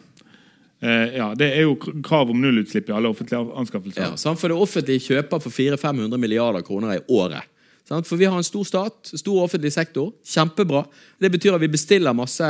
[0.82, 4.02] Eh, ja, det er jo krav om nullutslipp i alle offentlige anskaffelser.
[4.02, 4.40] Ja, sant?
[4.42, 7.46] For det offentlige kjøper for 400-500 milliarder kroner i året.
[7.86, 8.08] Sant?
[8.10, 10.10] For vi har en stor stat, stor offentlig sektor.
[10.26, 10.82] Kjempebra.
[11.22, 12.50] Det betyr at vi bestiller masse.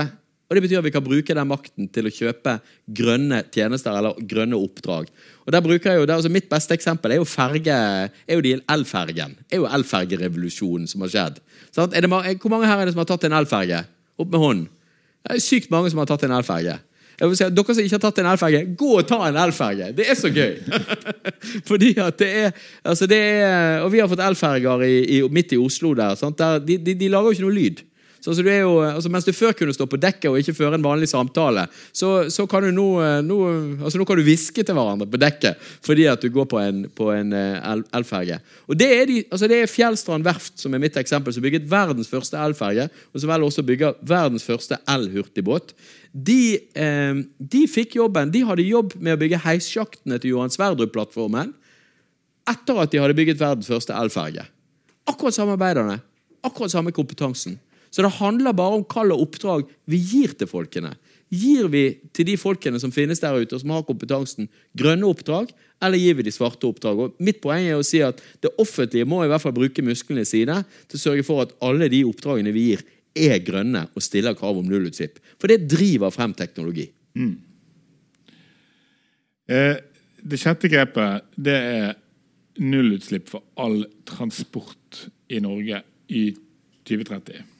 [0.51, 2.57] Og det betyr at vi kan bruke den makten til å kjøpe
[2.91, 5.07] grønne tjenester eller grønne oppdrag.
[5.47, 8.43] Og der bruker jeg jo, der, altså Mitt beste eksempel er jo ferge, er jo
[8.43, 9.37] de elfergen.
[9.47, 11.39] er jo elfergerevolusjonen som har skjedd.
[11.71, 13.79] Sånn, det, hvor mange her er det som har tatt en elferge?
[14.19, 14.67] Opp med hånden.
[15.23, 16.75] Det er sykt mange som har tatt en elferge.
[17.21, 19.91] Si Dere som ikke har tatt en elferge, gå og ta en elferge!
[19.93, 20.57] Det er så gøy!
[21.69, 25.93] Fordi at det er, altså det er Og vi har fått elferger midt i Oslo
[25.93, 26.17] der.
[26.37, 27.83] der de, de, de, lager jo ikke noe lyd.
[28.21, 30.77] Så altså, du jo, altså, mens du før kunne stå på dekket og ikke føre
[30.77, 32.87] en vanlig samtale, så, så kan du nå,
[33.81, 37.71] altså, nå hviske til hverandre på dekket fordi at du går på en, en eh,
[37.97, 38.37] elferge.
[38.69, 41.65] Og det er, de, altså, det er Fjellstrand verft som er mitt eksempel, som bygget
[41.71, 45.73] verdens første elferge, og som vel også bygger verdens første elhurtigbåt.
[46.13, 47.23] De, eh,
[47.55, 51.55] de fikk jobben, de hadde jobb med å bygge heissjaktene til Johan Sverdrup-plattformen
[52.51, 54.45] etter at de hadde bygget verdens første elferge.
[55.09, 55.99] Akkurat samme arbeiderne.
[56.45, 57.57] Akkurat samme kompetansen.
[57.91, 60.93] Så det handler bare om hva oppdrag vi gir til folkene.
[61.31, 61.83] Gir vi
[62.15, 65.51] til de folkene som finnes der ute, og som har kompetansen, grønne oppdrag,
[65.83, 66.99] eller gir vi de svarte oppdrag?
[66.99, 70.25] Og mitt poeng er å si at Det offentlige må i hvert fall bruke musklene
[70.27, 72.83] sine til å sørge for at alle de oppdragene vi gir,
[73.15, 75.19] er grønne og stiller krav om nullutslipp.
[75.39, 76.87] For det driver frem teknologi.
[77.15, 77.33] Mm.
[79.51, 79.75] Eh,
[80.21, 81.97] det sjette grepet det er
[82.61, 86.50] nullutslipp for all transport i Norge i 2030.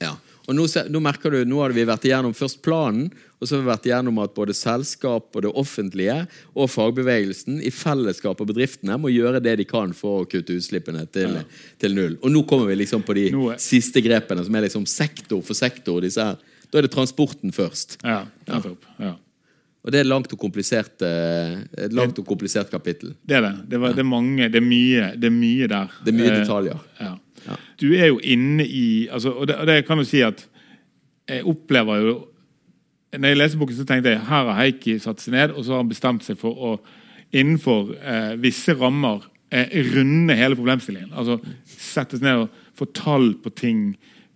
[0.02, 0.16] Ja,
[0.48, 3.62] og nå, nå, merker du, nå har vi vært igjennom først planen, og så har
[3.62, 6.16] vi vært igjennom at både selskap og det offentlige
[6.52, 11.04] og fagbevegelsen i fellesskap og bedriftene må gjøre det de kan for å kutte utslippene
[11.14, 11.44] til, ja.
[11.82, 12.16] til null.
[12.22, 13.58] Og nå kommer vi liksom på de er...
[13.62, 16.06] siste grepene, som er liksom sektor for sektor.
[16.06, 18.00] Da er det transporten først.
[18.02, 18.88] Ja, nettopp.
[19.02, 19.16] Ja.
[19.82, 23.16] Og det er langt og komplisert, eh, et langt og komplisert kapittel.
[23.26, 23.54] Det er det.
[23.72, 25.96] Det, var, det er mange, det er mye, det er mye der.
[26.04, 26.84] Det er mye eh, detaljer.
[27.02, 27.16] Ja.
[27.80, 30.44] Du er jo inne i altså, og, det, og, det, kan du si at
[31.28, 32.14] jeg opplever jo
[33.12, 35.74] Når jeg leser boken, så tenkte jeg her har Heikki satt seg ned og så
[35.74, 36.72] har han bestemt seg for å
[37.32, 41.12] innenfor eh, visse rammer eh, runde hele problemstillingen.
[41.16, 43.82] Altså Sette seg ned og få tall på ting.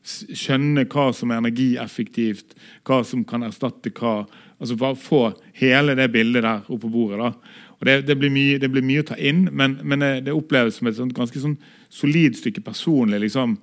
[0.06, 2.56] Skjønne hva som er energieffektivt,
[2.88, 4.22] hva som kan erstatte hva.
[4.60, 5.22] altså Bare få
[5.60, 7.20] hele det bildet der oppe på bordet.
[7.20, 7.32] da
[7.76, 10.78] og det, det, blir mye, det, blir mye, å ta inn, men, men det oppleves
[10.80, 11.58] som et sånt, ganske sånn
[11.92, 13.20] solid stykke personlig.
[13.26, 13.58] liksom,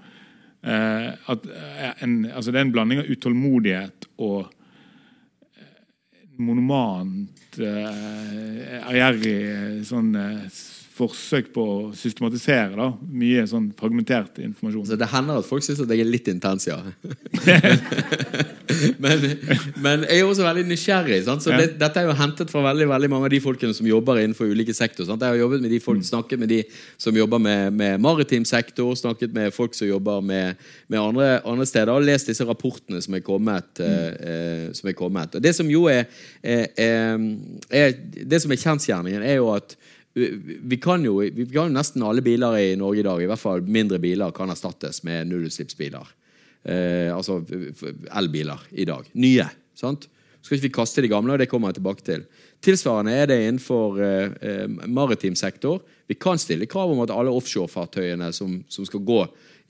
[0.62, 4.52] eh, at eh, en, altså Det er en blanding av utålmodighet og
[5.58, 5.74] eh,
[6.38, 10.62] monomant, eh, ærgjerrig sånn eh,
[10.94, 14.86] forsøk på å systematisere da, mye sånn fragmentert informasjon.
[14.92, 16.78] Så Det hender at folk syns at jeg er litt intens, ja.
[19.04, 19.24] men,
[19.82, 21.18] men, jeg er også veldig nysgjerrig.
[21.26, 21.42] Sant?
[21.46, 24.22] Så det, Dette er jo hentet fra veldig veldig mange av de folkene som jobber
[24.22, 25.10] innenfor ulike sektorer.
[25.10, 26.10] Jeg har jobbet med de folk, mm.
[26.12, 26.62] snakket med de
[27.02, 30.62] som jobber med, med maritim sektor, snakket med folk som jobber med,
[30.94, 33.70] med andre, andre, steder, og lest disse rapportene som er kommet.
[33.80, 33.86] Mm.
[33.90, 35.36] Eh, eh som er kommet.
[35.36, 36.04] Og Det som jo er,
[36.44, 37.18] er, er,
[37.70, 39.76] er Det som er kjensgjerningen, er jo at
[40.14, 43.42] vi kan, jo, vi kan jo nesten alle biler i Norge i dag, i hvert
[43.42, 46.12] fall mindre biler, kan erstattes med nullutslippsbiler.
[46.64, 47.42] Eh, altså
[48.14, 49.10] elbiler i dag.
[49.20, 49.48] Nye.
[49.76, 50.08] sant?
[50.44, 52.26] Skal ikke vi kaste de gamle, og det kommer jeg tilbake til.
[52.64, 55.82] Tilsvarende er det innenfor eh, eh, maritim sektor.
[56.08, 59.22] Vi kan stille krav om at alle offshorefartøyene som, som skal gå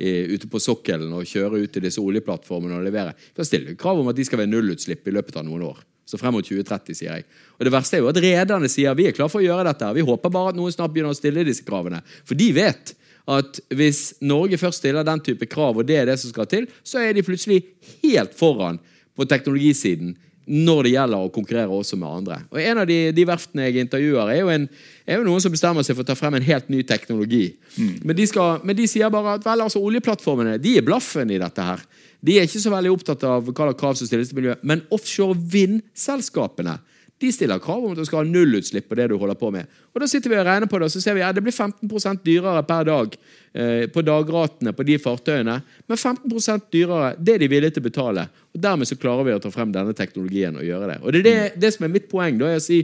[0.02, 3.78] i, ute på sokkelen og kjøre ut til disse oljeplattformene og levere, vi kan stille
[3.80, 5.84] krav om at de skal være nullutslipp i løpet av noen år.
[6.06, 7.28] Så frem mot 2030, sier jeg.
[7.58, 9.94] Og Det verste er jo at rederne sier vi er klar for å gjøre dette.
[9.96, 12.02] Vi håper bare at noen snart begynner å stille disse kravene.
[12.28, 12.96] For de vet
[13.32, 16.68] at hvis Norge først stiller den type krav, og det er det som skal til,
[16.84, 17.62] så er de plutselig
[18.04, 18.82] helt foran
[19.16, 22.38] på teknologisiden når det gjelder å konkurrere også med andre.
[22.52, 24.66] Og En av de, de verftene jeg intervjuer, er jo, en,
[25.08, 27.46] er jo, noen som bestemmer seg for å ta frem en helt ny teknologi.
[27.78, 27.94] Mm.
[28.04, 31.40] Men, de skal, men, de sier bare at vel, altså, oljeplattformene de er blaffen i
[31.40, 31.86] dette her.
[32.24, 34.64] De er ikke så veldig opptatt av hva slags krav som stilles til miljøet.
[34.64, 36.80] Men offshore vindselskapene
[37.24, 39.70] de stiller krav om at du skal ha nullutslipp på det du holder på med.
[39.94, 41.44] Og Da sitter vi og regner på det, og så ser vi at ja, det
[41.46, 45.56] blir 15% dyrere per dag eh, på dagratene på de fartøyene.
[45.88, 48.28] Men 15% dyrere det er de villige til å betale.
[48.52, 50.98] Og Dermed så klarer vi å ta frem denne teknologien og gjøre det.
[51.00, 52.40] Og Det er det, det som er mitt poeng.
[52.42, 52.84] da, er å si,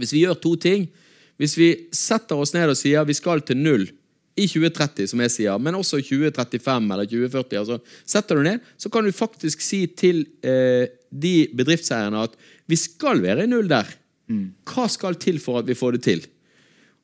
[0.00, 0.88] Hvis vi gjør to ting
[1.36, 3.84] Hvis vi setter oss ned og sier vi skal til null
[4.32, 7.58] i 2030, som jeg sier, men også 2035 eller 2040.
[7.60, 7.78] altså
[8.08, 12.38] Setter du ned, så kan du faktisk si til eh, de bedriftseierne at
[12.70, 13.88] vi skal være i null der.
[14.32, 14.46] Mm.
[14.68, 16.24] Hva skal til for at vi får det til?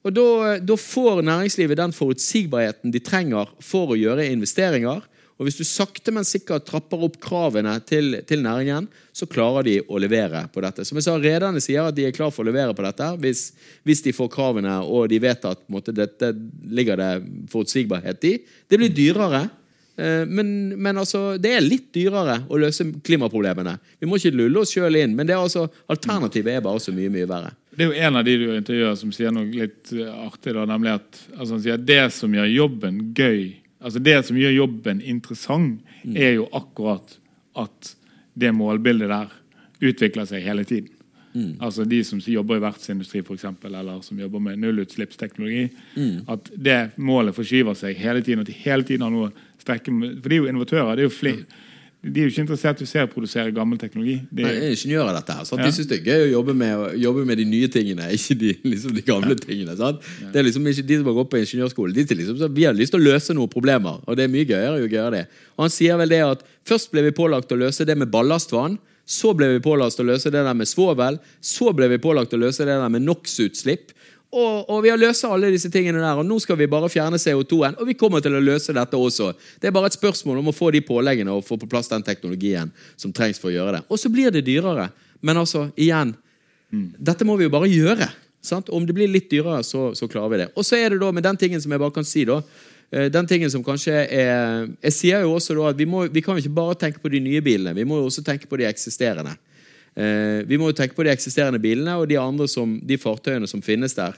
[0.07, 5.03] Og Da, da får næringslivet den forutsigbarheten de trenger for å gjøre investeringer
[5.39, 9.77] og Hvis du sakte, men sikkert trapper opp kravene til, til, næringen, så klarer de
[9.87, 10.83] å levere på dette.
[10.87, 13.45] Som jeg sa, Rederne sier at de er klar for å levere på dette hvis,
[13.87, 16.33] hvis de får kravene og de vet at måte, dette
[16.67, 17.13] ligger det
[17.53, 18.35] forutsigbarhet i.
[18.67, 19.45] Det blir dyrere.
[19.95, 23.77] Eh, men, men altså, det er litt dyrere å løse klimaproblemene.
[24.03, 27.31] Vi må ikke lulle oss sjøl inn, men altså, alternativet er bare så mye mye
[27.31, 27.55] verre.
[27.79, 30.97] Det er jo en av de du intervjuer som sier noe litt artig, da, nemlig
[30.99, 35.83] at altså, han sier, det som gjør jobben gøy Altså Det som gjør jobben interessant,
[36.03, 36.17] mm.
[36.17, 37.19] er jo akkurat
[37.59, 37.95] at
[38.39, 39.35] det målbildet der
[39.81, 40.95] utvikler seg hele tiden.
[41.61, 45.69] altså de som jobber i verftsindustri eksempel, eller som jobber med nullutslippsteknologi,
[46.29, 48.41] at det målet forskyver seg hele tiden.
[48.41, 49.93] At de hele tiden har noe strekke.
[50.23, 50.97] For de er jo innovatører.
[50.97, 51.35] det er jo fli
[51.99, 54.21] de er jo ikke interessert i å produsere gammel teknologi.
[54.31, 55.47] De, er Nei, ingeniører, dette her.
[55.49, 55.63] Sant?
[55.67, 58.53] De syns det er gøy å jobbe med, jobbe med de nye tingene, ikke de,
[58.71, 59.75] liksom de gamle tingene.
[59.81, 60.05] Sant?
[60.23, 61.97] Det er liksom ikke de som har gått på ingeniørskole.
[61.97, 64.31] De til liksom, så vi har lyst til å løse noen problemer, og det er
[64.31, 65.25] mye gøyere å gjøre det.
[65.57, 68.79] Og han sier vel det at først ble vi pålagt å løse det med ballastvann.
[69.09, 71.17] Så ble vi pålagt å løse det der med svovel.
[71.41, 73.95] Så ble vi pålagt å løse det der med NOx-utslipp.
[74.29, 77.17] Og, og vi har løst alle disse tingene der, og nå skal vi bare fjerne
[77.17, 77.79] CO2-en.
[77.81, 79.31] Og vi kommer til å løse dette også.
[79.57, 82.05] Det er bare et spørsmål om å få de påleggene og få på plass den
[82.05, 82.69] teknologien
[83.01, 83.83] som trengs for å gjøre det.
[83.89, 84.91] Og så blir det dyrere.
[85.25, 86.15] Men altså, igjen
[86.69, 88.11] Dette må vi jo bare gjøre.
[88.45, 88.69] Sant?
[88.69, 90.51] Om det blir litt dyrere, så, så klarer vi det.
[90.53, 92.43] Og så er det da med den tingen som jeg bare kan si, da.
[92.93, 96.21] eh, Den tingen som kanskje er Jeg sier jo også da at vi, må, vi
[96.21, 98.61] kan jo ikke bare tenke på de nye bilene, vi må jo også tenke på
[98.61, 99.33] de eksisterende.
[99.99, 103.49] Eh, vi må jo tenke på de eksisterende bilene og de andre som, de fartøyene
[103.51, 104.15] som finnes der.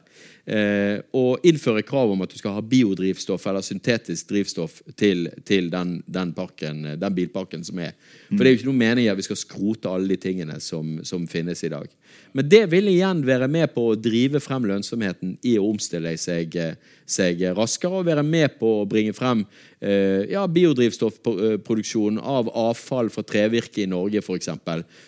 [0.48, 5.68] Eh, og innføre krav om at du skal ha biodrivstoff eller syntetisk drivstoff til, til
[5.72, 7.92] den, den, parken, den bilparken som er.
[8.30, 10.98] For det er jo ikke noe mening at vi skal skrote alle de tingene som,
[11.04, 11.90] som finnes i dag.
[12.32, 16.56] Men det vil igjen være med på å drive frem lønnsomheten i å omstille seg,
[17.04, 19.42] seg raskere, og være med på å bringe frem
[19.82, 24.50] eh, ja, biodrivstoffproduksjon av avfall fra trevirke i Norge, f.eks.,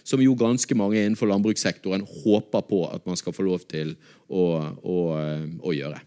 [0.07, 3.95] som jo ganske mange innenfor landbrukssektoren håper på at man skal få lov til
[4.33, 4.49] å,
[4.83, 4.99] å,
[5.61, 6.01] å gjøre.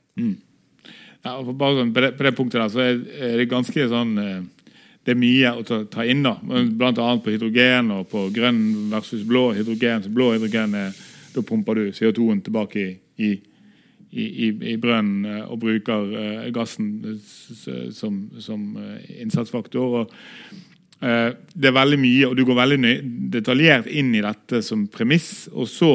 [1.25, 3.87] Ja, og bare sånn, på, det, på det punktet der så er, er det ganske
[3.89, 4.43] sånn eh,
[5.05, 6.35] Det er mye å ta, ta inn, da.
[6.41, 10.01] Annet på hydrogen og på grønn versus blå hydrogen.
[10.01, 10.95] Så blå hydrogen er,
[11.35, 13.31] Da pumper du CO2-en tilbake i, i,
[14.25, 17.19] i, i brønnen eh, og bruker uh, gassen
[17.91, 18.63] som, som
[19.19, 19.99] innsatsfaktor.
[19.99, 20.13] og
[21.01, 22.93] Det er veldig mye, og du går veldig
[23.33, 25.91] detaljert inn i dette som premiss, og så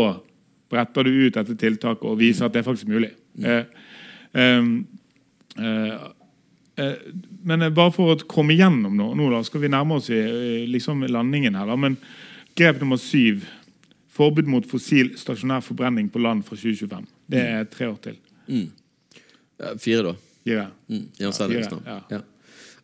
[0.70, 3.10] bretter du ut dette tiltaket og viser at det er faktisk mulig.
[3.42, 3.64] Eh,
[4.38, 4.72] ehm,
[5.58, 5.94] eh,
[6.80, 7.06] eh,
[7.42, 10.20] men bare for å komme gjennom nå, nå da, skal vi nærme oss i,
[10.70, 11.68] liksom landingen her.
[11.70, 11.98] Da, men
[12.58, 13.46] grep nummer syv
[14.14, 17.06] forbud mot fossil stasjonær forbrenning på land fra 2025.
[17.30, 18.18] Det er tre år til.
[19.60, 20.14] Ja, Fire, da.
[20.44, 20.66] Fire.
[20.88, 22.20] Mm, Ja, ja, fire, Ja.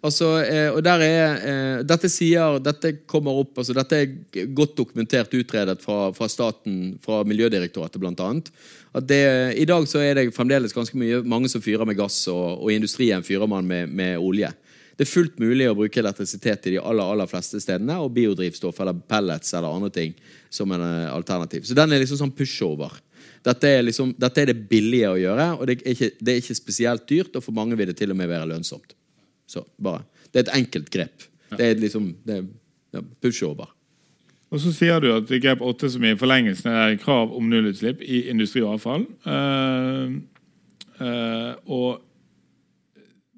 [0.07, 4.77] Altså, eh, og der er, eh, dette sier, dette kommer opp, altså dette er godt
[4.79, 8.53] dokumentert utredet fra, fra staten, fra Miljødirektoratet annet.
[8.95, 9.23] At det,
[9.59, 12.71] I dag så er det fremdeles ganske mye, mange som fyrer med gass, og, og
[12.71, 14.53] i industrien fyrer man med, med olje.
[14.97, 18.79] Det er fullt mulig å bruke elektrisitet i de aller, aller fleste stedene, og biodrivstoff
[18.81, 20.15] eller pellets eller andre ting
[20.49, 21.67] som en eh, alternativ.
[21.69, 22.95] Så den er liksom sånn pushover.
[23.45, 26.41] Dette er, liksom, dette er det billige å gjøre, og det er, ikke, det er
[26.41, 28.96] ikke spesielt dyrt, og for mange vil det til og med være lønnsomt.
[29.47, 31.23] Så bare, Det er et enkelt grep.
[31.57, 32.47] Det er liksom det er,
[32.93, 33.71] ja, pushover.
[34.51, 38.29] Og så sier du at grep åtte som i forlengelsen er krav om nullutslipp i
[38.31, 39.07] industri og avfall.
[39.27, 40.17] uh,
[41.01, 42.03] uh, og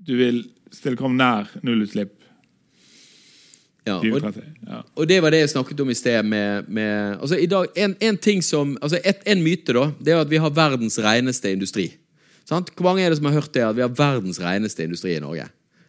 [0.08, 0.42] du vil
[0.72, 2.14] stille krav nær nullutslipp.
[3.88, 4.34] Ja, og,
[4.66, 4.82] Ja.
[4.96, 7.96] og det var det jeg snakket om i sted med, med altså i dag, en,
[8.00, 11.52] en ting som, altså et, en myte da, det er at vi har verdens reneste
[11.52, 11.94] industri.
[12.44, 12.68] Sant?
[12.76, 15.22] Hvor mange er det som har hørt det at vi har verdens reneste industri i
[15.24, 15.48] Norge?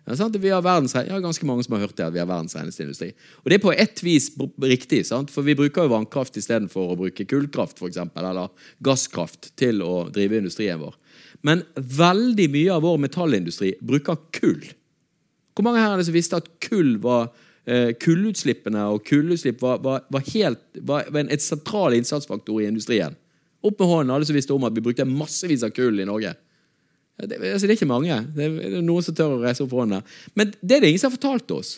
[0.10, 2.82] Vi har verdens, ja, ganske mange som har hørt det at vi har verdens reneste
[2.82, 3.12] industri.
[3.44, 5.30] Og det er på ett vis riktig, sant?
[5.30, 8.50] for vi bruker jo vannkraft istedenfor å bruke kullkraft for eksempel, eller
[8.82, 10.98] gasskraft til å drive industrien vår.
[11.46, 14.66] Men veldig mye av vår metallindustri bruker kull.
[15.54, 17.30] Hvor mange her er det som visste at kull var
[17.70, 23.14] eh, kullutslippene og kullutslipp var, var, var, helt, var, en sentral innsatsfaktor i industrien?
[23.62, 26.34] Opp med hånden alle som visste om at vi brukte massevis av kull i Norge.
[27.20, 28.18] Det, altså, det er ikke mange.
[28.36, 30.00] Det er, noen som tør å reise opp hånda.
[30.40, 31.72] Men det er det ingen som har fortalt oss.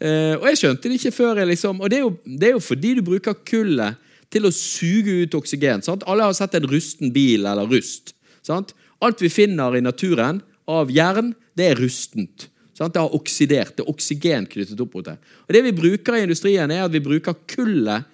[0.00, 2.62] Uh, og jeg skjønte det ikke før liksom Og det er jo, det er jo
[2.64, 3.98] fordi du bruker kullet
[4.32, 5.82] til å suge ut oksygen.
[5.84, 6.06] Sant?
[6.08, 8.14] Alle har sett en rusten bil eller rust.
[8.46, 8.72] Sant?
[9.04, 10.40] Alt vi finner i naturen
[10.70, 12.46] av jern, det er rustent.
[12.78, 12.94] Sant?
[12.94, 13.74] Det har oksidert.
[13.76, 15.16] Det er oksygen knyttet opp mot det.
[15.48, 18.08] Og Det vi bruker i industrien, er at vi bruker kullet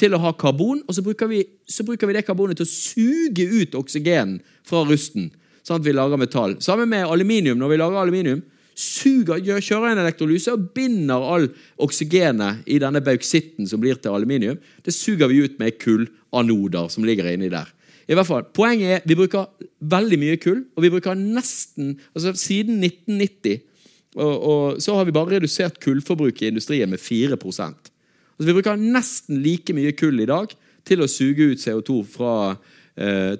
[0.00, 2.72] til å ha karbon, og så bruker vi, så bruker vi det karbonet til å
[2.72, 5.30] suge ut oksygen fra rusten.
[5.70, 6.56] Sånn at vi lager metall.
[6.58, 7.60] Sammen med aluminium.
[7.60, 8.40] Når vi lager aluminium,
[8.74, 11.46] suger, kjører en elektrolyse og binder all
[11.78, 14.58] oksygenet i denne bauksitten som blir til aluminium.
[14.82, 17.70] Det suger vi ut med kullanoder som ligger inni der.
[18.10, 19.46] I hvert fall, Poenget er vi bruker
[19.78, 23.60] veldig mye kull, og vi bruker nesten altså Siden 1990
[24.18, 28.82] og, og så har vi bare redusert kullforbruket i industrien med 4% Altså Vi bruker
[28.82, 30.50] nesten like mye kull i dag
[30.88, 32.34] til å suge ut CO2 fra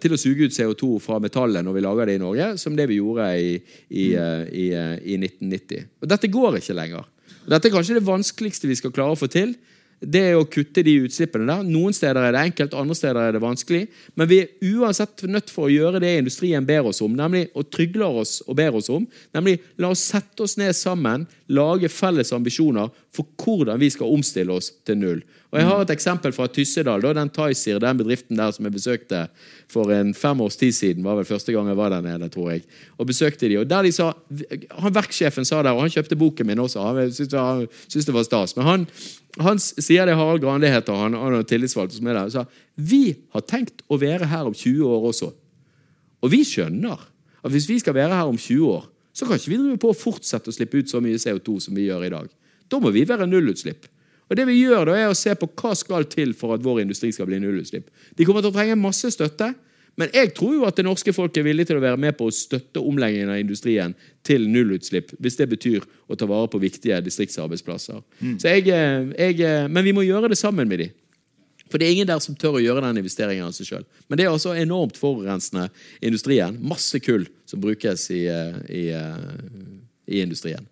[0.00, 2.86] til å suge ut CO2 fra metallet når vi lager det i Norge, som det
[2.88, 3.56] vi gjorde i,
[3.90, 5.88] i, eh, i, eh, i 1990.
[6.00, 7.04] Og Dette går ikke lenger.
[7.44, 9.56] Og Dette er kanskje det vanskeligste vi skal klare å få til.
[10.00, 11.66] det er å kutte de utslippene der.
[11.68, 13.82] Noen steder er det enkelt, andre steder er det vanskelig.
[14.16, 17.68] Men vi er uansett nødt for å gjøre det industrien ber oss om, nemlig og
[17.68, 19.04] trygler oss og ber oss om.
[19.36, 24.56] Nemlig la oss sette oss ned sammen, lage felles ambisjoner for hvordan vi skal omstille
[24.56, 25.20] oss til null.
[25.51, 28.74] Og Jeg har et eksempel fra Tyssedal, da, den Thaisir, den bedriften der som jeg
[28.74, 29.24] besøkte
[29.70, 31.03] for en fem års tid siden.
[31.03, 32.62] var vel første gang jeg var der nede, tror jeg.
[32.98, 34.12] Og besøkte de, og der de sa,
[34.78, 38.57] han Verksjefen sa der, og han kjøpte boken min også, han syntes det var stas.
[38.57, 38.86] men han
[39.38, 42.30] han sier det Harald Grande heter, han, han er tillitsvalgt som er der.
[42.30, 42.44] sa
[42.74, 45.30] vi har tenkt å være her om 20 år også.
[46.20, 46.98] Og vi skjønner
[47.40, 49.92] at hvis vi skal være her om 20 år, så kan ikke vi drive på
[49.92, 52.28] å fortsette å slippe ut så mye CO2 som vi gjør i dag.
[52.70, 53.86] Da må vi være nullutslipp.
[54.31, 56.85] Og det vi gjør da er å se på Hva skal til for at vår
[56.85, 57.91] industri skal bli nullutslipp.
[58.14, 59.51] De kommer til å trenge masse støtte.
[59.99, 62.28] Men jeg tror jo at det norske folk er villig til å være med på
[62.31, 63.93] å støtte omleggingen av industrien
[64.24, 67.99] til nullutslipp, hvis det betyr å ta vare på viktige distriktsarbeidsplasser.
[68.20, 68.37] Mm.
[68.39, 70.89] Jeg, eh, jeg, eh, men vi må gjøre det sammen med de.
[71.70, 73.85] For det er ingen der som tør å gjøre den investeringen av seg sjøl.
[74.09, 75.68] Men det er også enormt forurensende
[76.03, 76.57] industrien.
[76.62, 78.85] Masse kull som brukes i, eh, i,
[80.07, 80.66] i industrien.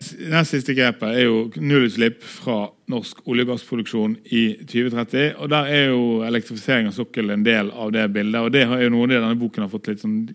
[0.00, 5.34] Det siste grepet er jo nullutslipp fra norsk olje- og gassproduksjon i 2030.
[5.36, 8.40] og Der er jo elektrifisering av sokkelen en del av det bildet.
[8.40, 10.34] og Det er jo noe denne boken har fått litt sånn,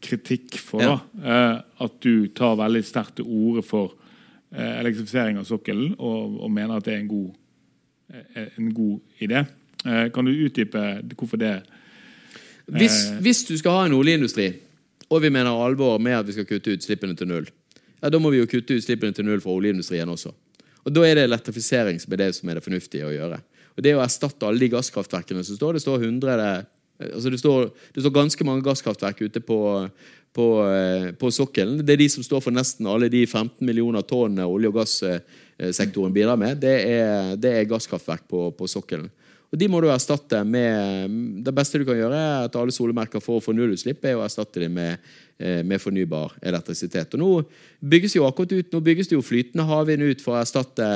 [0.00, 0.80] kritikk for.
[0.80, 1.00] Ja.
[1.14, 3.92] da, at du tar veldig sterkt til orde for
[4.54, 7.34] eh, elektrifisering av sokkelen og, og, mener at det er en god,
[8.14, 9.44] eh, en god idé.
[9.84, 11.62] Eh, kan du utdype hvorfor det
[12.68, 14.50] hvis, hvis du skal ha en oljeindustri,
[15.08, 17.46] og vi mener alvor med at vi skal kutte utslippene til null,
[18.02, 20.32] ja, da må vi jo kutte utslippene til null fra oljeindustrien også.
[20.86, 23.40] Og Da er det elektrifisering som er det som er det fornuftige å gjøre.
[23.76, 26.66] Og Det å erstatte alle de gasskraftverkene som står Det står 100
[26.98, 29.58] altså det, står, det står ganske mange gasskraftverk ute på,
[30.34, 31.82] på, eh, på, sokkelen.
[31.86, 36.14] Det er de som står for nesten alle de 15 millioner tonn olje- og gassektoren
[36.14, 36.58] bidrar med.
[36.62, 39.10] Det er, det er gasskraftverk på, på sokkelen.
[39.48, 43.22] Og De må du erstatte med Det beste du kan gjøre er at alle solemerker
[43.24, 44.98] for å få nullutslipp, er å erstatte dem med,
[45.40, 47.14] eh, med, fornybar elektrisitet.
[47.14, 47.30] Og Nå
[47.80, 50.88] bygges jo akkurat ut, nå bygges det jo flytende havvind ut for å erstatte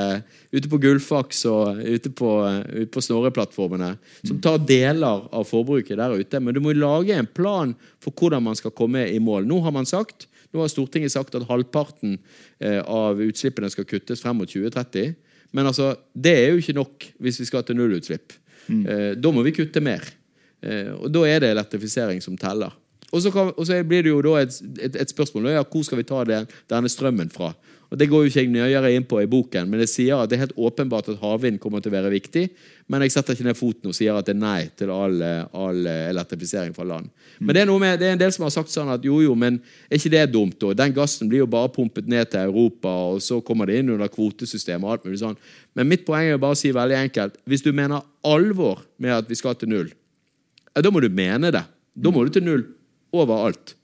[0.53, 2.29] ute på Gullfaks og ute på,
[2.69, 6.39] ute på Snorre-plattformene, som tar deler av forbruket der ute.
[6.39, 7.73] Men du må lage en plan
[8.03, 9.49] for hvordan man skal komme i mål.
[9.49, 12.19] Nå har man sagt nå har Stortinget sagt at halvparten
[12.61, 15.15] eh, av utslippene skal kuttes frem mot 2030.
[15.53, 18.35] Men altså, det er jo ikke nok hvis vi skal til nullutslipp.
[18.67, 18.85] Mm.
[18.87, 20.05] Eh, da må vi kutte mer.
[20.63, 22.73] Eh, og da er det elektrifisering som teller.
[23.13, 26.23] Og så, blir det jo da et, et, et spørsmål ja, hvor skal vi ta
[26.25, 26.39] det,
[26.71, 27.51] denne strømmen fra.
[27.93, 30.31] Og Det går jo ikke jeg nøyere inn på i boken, men jeg sier at
[30.31, 32.47] det er helt åpenbart at havvind kommer til å være viktig.
[32.89, 35.21] Men jeg setter ikke ned foten og sier at det er nei til all,
[35.53, 37.11] all elektrifisering fra land.
[37.37, 39.37] Men det er, med, det er, en del som har sagt sånn at jo, jo,
[39.37, 40.57] men er ikke det dumt?
[40.57, 40.73] da?
[40.81, 44.09] Den gassen blir jo bare pumpet ned til Europa, og så kommer det inn under
[44.09, 45.37] kvotesystemet og alt mulig sånn.
[45.77, 49.29] Men mitt poeng er bare å si veldig enkelt hvis du mener alvor med at
[49.29, 49.93] vi skal til null,
[50.73, 51.67] da må du mene det.
[51.93, 52.71] Da må du til null
[53.13, 53.77] overalt.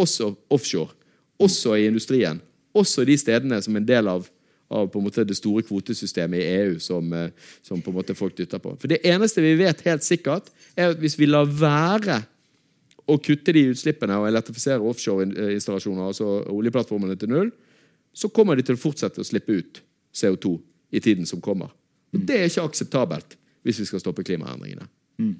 [0.00, 0.96] Også offshore.
[1.44, 2.40] Også i industrien
[2.76, 4.26] også de stedene som en del av,
[4.70, 7.30] av det store kvotesystemet i EU som, eh,
[7.62, 8.76] som på en måte folk dytter på.
[8.78, 12.22] For Det eneste vi vet helt sikkert, er at hvis vi lar være
[13.10, 17.50] å kutte de utslippene og elektrifisere offshore-installasjoner, altså oljeplattformene, til null,
[18.14, 19.82] så kommer de til å fortsette å slippe ut
[20.14, 20.58] CO2
[20.92, 21.70] i tiden som kommer.
[22.14, 24.86] Og Det er ikke akseptabelt hvis vi skal stoppe klimaendringene.
[25.18, 25.34] Mm.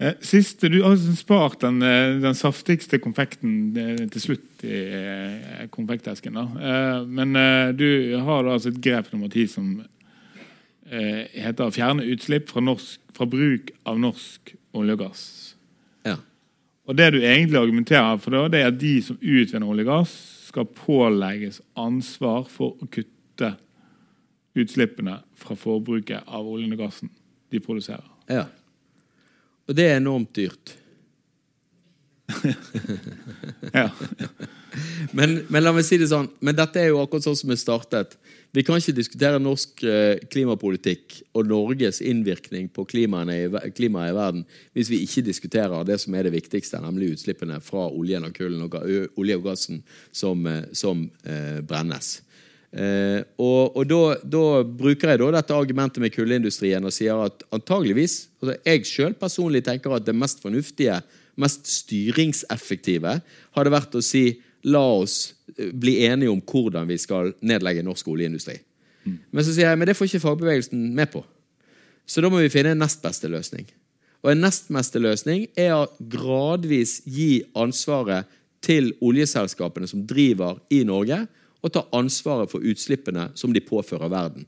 [0.00, 6.34] Eh, siste, Du har spart den, eh, den saftigste konfekten eh, til slutt i konfektesken.
[6.34, 7.04] da.
[7.04, 7.32] Men
[7.76, 9.84] du har altså et grep nummer ti som
[10.90, 15.54] heter 'fjerne utslipp fra, norsk, fra bruk av norsk olje og gass'.
[16.04, 16.16] Ja.
[16.86, 19.86] Og Det du egentlig argumenterer for, da, det er at de som utvinner olje og
[19.86, 23.56] gass, skal pålegges ansvar for å kutte
[24.56, 27.10] utslippene fra forbruket av oljen og gassen
[27.50, 28.04] de produserer.
[28.28, 28.46] Ja.
[29.70, 30.74] Og det er enormt dyrt.
[33.72, 33.88] ja.
[35.14, 37.58] men, men, la meg si det sånn, men dette er jo akkurat sånn som vi
[37.58, 38.16] startet.
[38.50, 44.16] Vi kan ikke diskutere norsk eh, klimapolitikk og Norges innvirkning på klimaet i, klimaet i
[44.16, 44.42] verden
[44.74, 48.66] hvis vi ikke diskuterer det som er det viktigste, nemlig utslippene fra oljen og kullen
[48.66, 52.16] og olje og gassen som, eh, som eh, brennes.
[52.70, 57.42] Eh, og, og da, da, bruker jeg da dette argumentet med kullindustrien og sier at
[57.50, 61.00] antageligvis altså Jeg sjøl personlig tenker at det mest fornuftige,
[61.34, 63.16] mest styringseffektive,
[63.58, 64.38] hadde vært å si
[64.70, 68.60] la oss eh, bli enige om hvordan vi skal nedlegge norsk oljeindustri.
[69.02, 69.18] Mm.
[69.32, 71.24] Men så sier jeg men det får ikke fagbevegelsen med på.
[72.06, 73.66] Så da må vi finne en nest beste løsning.
[74.20, 78.28] Og en nest beste løsning er å gradvis gi ansvaret
[78.64, 81.22] til oljeselskapene som driver i Norge,
[81.60, 84.46] å ta ansvaret for utslippene som de påfører verden.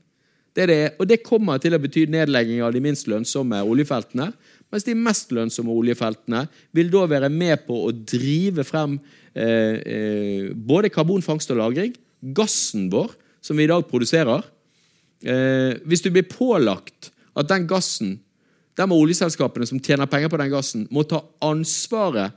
[0.53, 4.29] Det det, og det kommer til å bety nedlegging av de minst lønnsomme oljefeltene,
[4.73, 6.43] mens de mest lønnsomme oljefeltene
[6.77, 8.99] vil da være med på å drive frem
[9.33, 14.45] eh, eh, både karbonfangst og -lagring, gassen vår, som vi i dag produserer.
[15.25, 18.19] Eh, hvis du blir pålagt at den gassen,
[18.77, 22.33] må oljeselskapene som tjener penger på den gassen, må ta ansvaret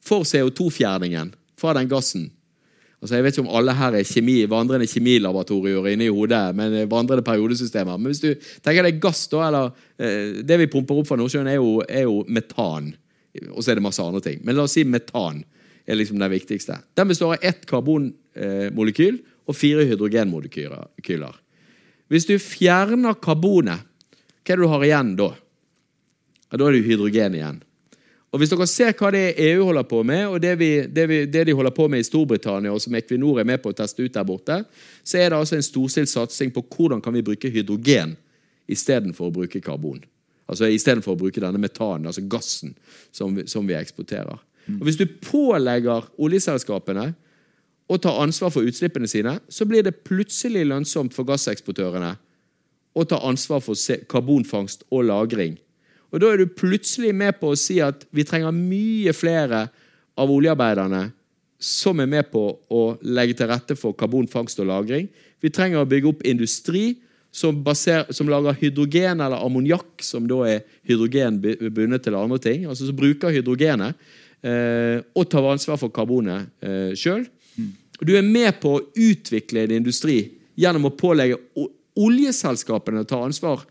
[0.00, 2.30] for CO2-fjerningen fra den gassen
[3.00, 6.74] Altså, jeg vet ikke om alle her er kjemi, vandrende kjemilaboratorier inne i hodet, men
[6.76, 7.96] eh, vandrende periodesystemer.
[7.96, 11.48] Men hvis du tenker deg gass, da, eller eh, Det vi pumper opp fra Nordsjøen,
[11.48, 12.92] er jo, er jo metan.
[13.54, 14.42] Og så er det masse andre ting.
[14.44, 15.40] Men la oss si metan
[15.88, 16.76] er liksom det viktigste.
[16.98, 21.40] Den består av ett karbonmolekyl eh, og fire hydrogenmolekyler.
[22.10, 23.86] Hvis du fjerner karbonet,
[24.44, 25.32] hva er det du har igjen da?
[26.50, 27.60] Ja, da er det hydrogen igjen.
[28.30, 31.24] Og Hvis dere ser hva det EU holder på med, og det, vi, det, vi,
[31.26, 34.04] det, de holder på med i Storbritannia, og som Equinor er med på å teste
[34.04, 34.60] ut der borte,
[35.02, 38.14] så er det altså en storstilt satsing på hvordan kan vi bruke hydrogen
[38.70, 40.04] istedenfor å bruke karbon.
[40.50, 42.76] Altså Istedenfor å bruke denne metanen, altså gassen,
[43.10, 44.38] som som vi eksporterer.
[44.78, 47.08] Og Hvis du pålegger oljeselskapene
[47.90, 52.12] å ta ansvar for utslippene sine, så blir det plutselig lønnsomt for gasseksportørene
[52.94, 53.74] å ta ansvar for
[54.10, 55.58] karbonfangst og -lagring
[56.10, 59.68] og Da er du plutselig med på å si at vi trenger mye flere
[60.18, 61.10] av oljearbeiderne
[61.60, 62.42] som er med på
[62.72, 65.08] å legge til rette for karbonfangst og -lagring.
[65.40, 66.96] Vi trenger å bygge opp industri
[67.30, 71.38] som, baser, som lager hydrogen eller ammoniakk, som da er hydrogen
[71.70, 72.64] bundet til andre ting.
[72.66, 73.94] altså Som bruker hydrogenet
[74.42, 77.26] eh, og tar ansvar for karbonet eh, sjøl.
[78.00, 80.22] Du er med på å utvikle en industri
[80.56, 81.38] gjennom å pålegge
[82.00, 83.66] oljeselskapene å ta ansvar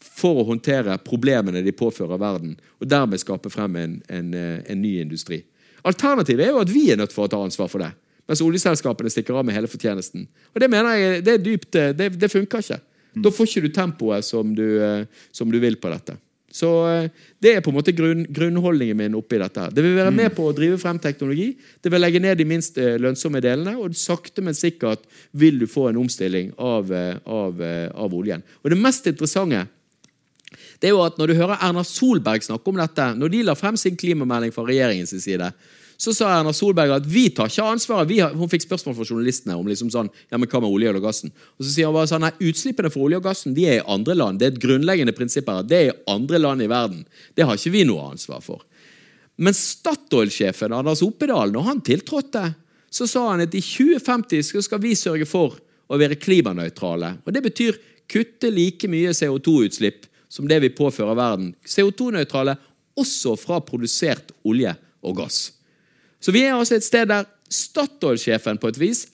[0.00, 4.80] for å håndtere problemene de påfører verden, og dermed skape frem en, en, eh, en
[4.80, 5.42] ny industri.
[5.86, 7.90] Alternativet er jo at vi er nødt for å ta ansvar for det,
[8.28, 10.26] mens oljeselskapene stikker av med hele fortjenesten.
[10.54, 12.80] Og Det mener jeg, det er dypt, eh, det, det funker ikke.
[13.20, 16.16] Da får ikke du tempoet som du, eh, som du vil på dette.
[16.50, 16.66] Så
[17.38, 19.68] Det er på en måte grunn, grunnholdningen min oppi dette.
[19.70, 21.52] Det vil være med på å drive frem teknologi.
[21.80, 25.88] Det vil legge ned de minst lønnsomme delene, og sakte, men sikkert vil du få
[25.88, 27.62] en omstilling av, av,
[27.94, 28.42] av oljen.
[28.64, 29.62] Og Det mest interessante
[30.80, 33.54] det er jo at Når du hører Erna Solberg snakke om dette, når de la
[33.58, 35.52] frem sin klimamelding fra regjeringens side,
[36.00, 38.14] så sa Erna Solberg at vi tar ikke ansvaret.
[38.16, 41.04] Har, hun fikk spørsmål fra journalistene om liksom sånn, ja, men hva med olje og
[41.04, 41.34] gassen.
[41.58, 43.84] Og så sier hun bare sånn, nei, Utslippene for olje og gassen de er i
[43.84, 44.40] andre land.
[44.40, 45.60] Det er et grunnleggende prinsipp her.
[45.68, 47.04] Det er i andre land i verden.
[47.36, 48.64] Det har ikke vi noe ansvar for.
[49.40, 52.46] Men Statoil-sjefen Anders Oppedal, når han tiltrådte,
[52.90, 55.60] så sa han at i 2050 skal vi sørge for
[55.90, 57.18] å være klimanøytrale.
[57.26, 61.52] Og Det betyr kutte like mye CO2-utslipp som det vi påfører verden.
[61.66, 62.56] CO2-nøytrale
[63.00, 64.72] også fra produsert olje
[65.02, 65.50] og gass.
[66.20, 69.06] Så vi er altså et sted der Statoil-sjefen på et vis,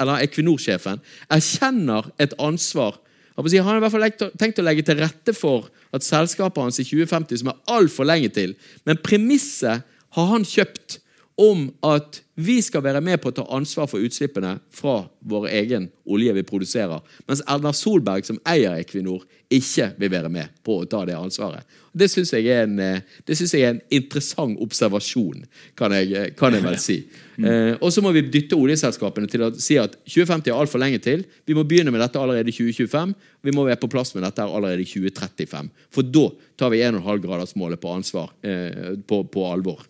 [0.00, 2.96] eller Equinor-sjefen, erkjenner et ansvar.
[3.36, 6.86] Han har i hvert fall tenkt å legge til rette for at selskapet hans i
[6.86, 8.54] 2050, som er altfor lenge til
[8.86, 9.84] Men premisset
[10.14, 11.00] har han kjøpt
[11.36, 15.86] om at vi skal være med på å ta ansvar for utslippene fra vår egen
[16.10, 19.22] olje vi produserer, mens Erna Solberg, som eier Equinor,
[19.54, 21.62] ikke vil være med på å ta det ansvaret.
[21.94, 25.44] Det syns jeg, eh, jeg, er en interessant observasjon,
[25.78, 27.02] kan jeg, kan jeg vel si.
[27.34, 27.48] Mm.
[27.50, 31.00] Eh, og så må vi dytte oljeselskapene til å si at 2050 er altfor lenge
[31.02, 31.24] til.
[31.42, 33.10] Vi må begynne med dette allerede i 2025.
[33.42, 35.72] Vi må være på plass med dette allerede i 2035.
[35.90, 36.28] For da
[36.62, 39.82] tar vi 1,5-gradersmålet på, ansvar, eh, på, på alvor.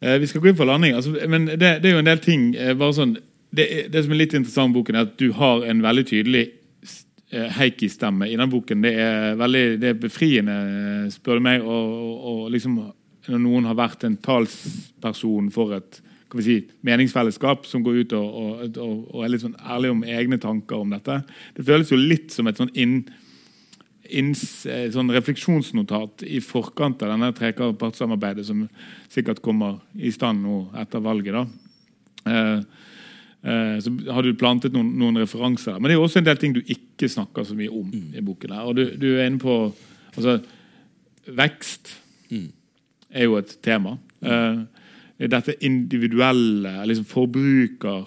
[0.00, 0.94] Eh, vi skal gå inn for landing.
[0.96, 3.16] Altså, men det, det, er jo en del ting eh, sånn,
[3.56, 6.44] det, det, som er litt interessant med boken, er at du har en veldig tydelig
[7.32, 8.84] eh, Heikki-stemme i den boken.
[8.84, 10.58] Det er veldig det er befriende,
[11.14, 11.64] spør du meg.
[11.64, 12.80] Og, og, liksom,
[13.30, 16.02] når noen har vært en talsperson for et
[16.44, 18.34] si, meningsfellesskap som går ut og,
[18.76, 21.22] og, og er litt sånn ærlig om egne tanker om dette.
[21.56, 22.98] Det føles jo litt som et sånn inn
[24.10, 28.66] inns, eh, sånn refleksjonsnotat i forkant av denne trepartssamarbeidet som
[29.12, 31.32] sikkert kommer i stand nå etter valget.
[31.32, 31.46] da.
[32.26, 32.60] Eh,
[33.42, 35.78] eh, så har du plantet noen, noen, referanser.
[35.80, 38.14] Men det er også en del ting du ikke snakker så mye om mm.
[38.14, 38.50] i boken.
[38.50, 38.64] her.
[38.64, 39.74] Og du, du, er inne på
[40.16, 40.40] altså,
[41.26, 41.96] Vekst
[42.30, 42.50] mm.
[43.10, 43.98] er jo et tema.
[44.20, 44.66] Mm.
[45.30, 48.06] dette individuelle, liksom forbruker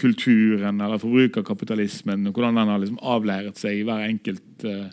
[0.00, 4.86] kulturen eller forbrukerkapitalismen, hvordan den har liksom avleiret seg i hver enkelt eh,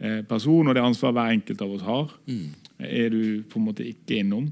[0.00, 2.48] eh, person, og det ansvaret hver enkelt av oss har, mm.
[2.88, 4.50] er du på en måte ikke innom.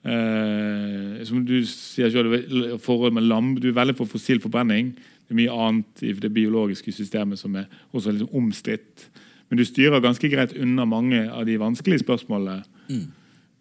[0.00, 2.36] Eh, som du sier selv,
[2.80, 4.94] forholdet med lam, Du er veldig for fossil forbrenning.
[4.96, 9.10] Det er mye annet i det biologiske systemet som er også liksom omstridt.
[9.48, 12.64] Men du styrer ganske greit unna mange av de vanskelige spørsmålene.
[12.88, 13.06] Mm.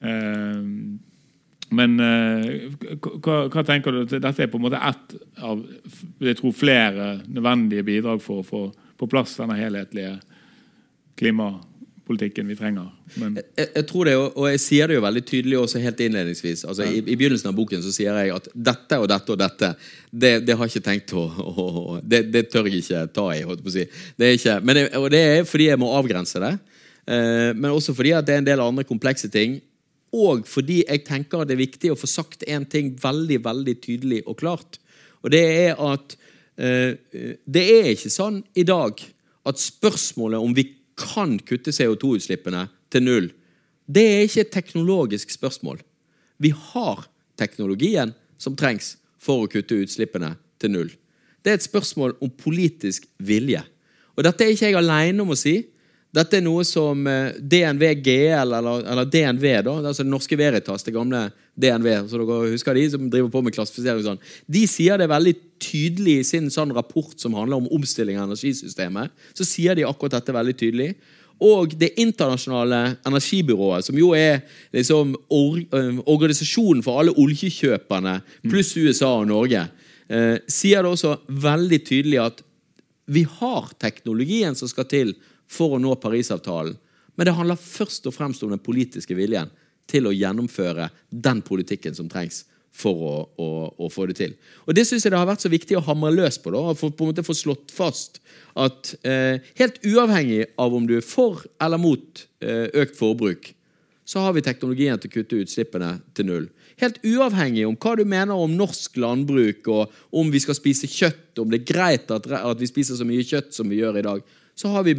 [0.01, 1.08] Eh,
[1.69, 4.03] men eh, hva, hva, tenker du?
[4.09, 5.15] Dette er på en måte ett
[5.45, 5.61] av
[6.23, 8.61] jeg tror, flere nødvendige bidrag for å få
[8.99, 10.17] på plass denne helhetlige
[11.19, 12.89] klimapolitikken vi trenger.
[13.13, 13.37] Men...
[13.55, 16.65] Jeg, jeg, tror det, og jeg sier det jo veldig tydelig også helt innledningsvis.
[16.65, 16.97] Altså, ja.
[16.97, 19.71] i, i, begynnelsen av boken så sier jeg at dette og dette og dette,
[20.11, 23.29] det, det har jeg ikke tenkt å, å, å det, det, tør jeg ikke ta
[23.35, 23.45] i.
[23.47, 23.87] holdt på å si.
[24.19, 26.53] Det er ikke, men og det er fordi jeg må avgrense det.
[27.09, 29.61] Eh, men også fordi at det er en del andre komplekse ting
[30.15, 34.23] og fordi jeg tenker det er viktig å få sagt én ting veldig veldig tydelig
[34.25, 34.79] og klart.
[35.21, 36.15] Og det er at
[36.57, 36.97] eh,
[37.45, 39.01] det er ikke sånn i dag
[39.49, 40.65] at spørsmålet om vi
[40.99, 43.29] kan kutte CO2-utslippene til null,
[43.89, 45.79] det er ikke et teknologisk spørsmål.
[46.37, 47.05] Vi har
[47.39, 50.91] teknologien som trengs for å kutte utslippene til null.
[51.43, 53.61] Det er et spørsmål om politisk vilje.
[54.15, 55.61] Og dette er ikke jeg aleine om å si.
[56.09, 60.85] Dette er noe som eh, DNV GL, eller, eller DNV, da, altså det norske Veritas,
[60.85, 61.27] det gamle
[61.59, 65.35] DNV, så dere husker de som driver på med klassifisering sånn, de sier det veldig
[65.61, 69.13] tydelig i sin sånn rapport som handler om omstilling av energisystemet.
[69.37, 70.91] Så sier de akkurat dette veldig tydelig.
[71.45, 74.41] Og Det internasjonale energibyrået, som jo er
[74.75, 78.17] liksom or eh, organisasjonen for alle oljekjøperne,
[78.49, 79.67] pluss USA og Norge,
[80.09, 82.43] eh, sier det også veldig tydelig at
[83.09, 85.13] vi har teknologien som skal til
[85.49, 86.77] for å nå Parisavtalen.
[87.17, 89.49] Men det handler først og fremst om den politiske viljen
[89.89, 92.45] til å gjennomføre den politikken som trengs
[92.79, 93.47] for å, å,
[93.81, 94.35] å få det til.
[94.67, 96.53] Og Det syns jeg det har vært så viktig å hamre løs på.
[96.53, 98.21] da, for på en måte få slått fast
[98.59, 103.51] at eh, helt uavhengig av om du er for eller mot eh, økt forbruk,
[104.09, 106.47] så har vi teknologien til å kutte utslippene til null.
[106.81, 111.41] Helt uavhengig om hva du mener om norsk landbruk, og om vi skal spise kjøtt,
[111.41, 114.05] om det er greit at, at vi spiser så mye kjøtt som vi gjør i
[114.07, 114.23] dag,
[114.59, 114.95] så har vi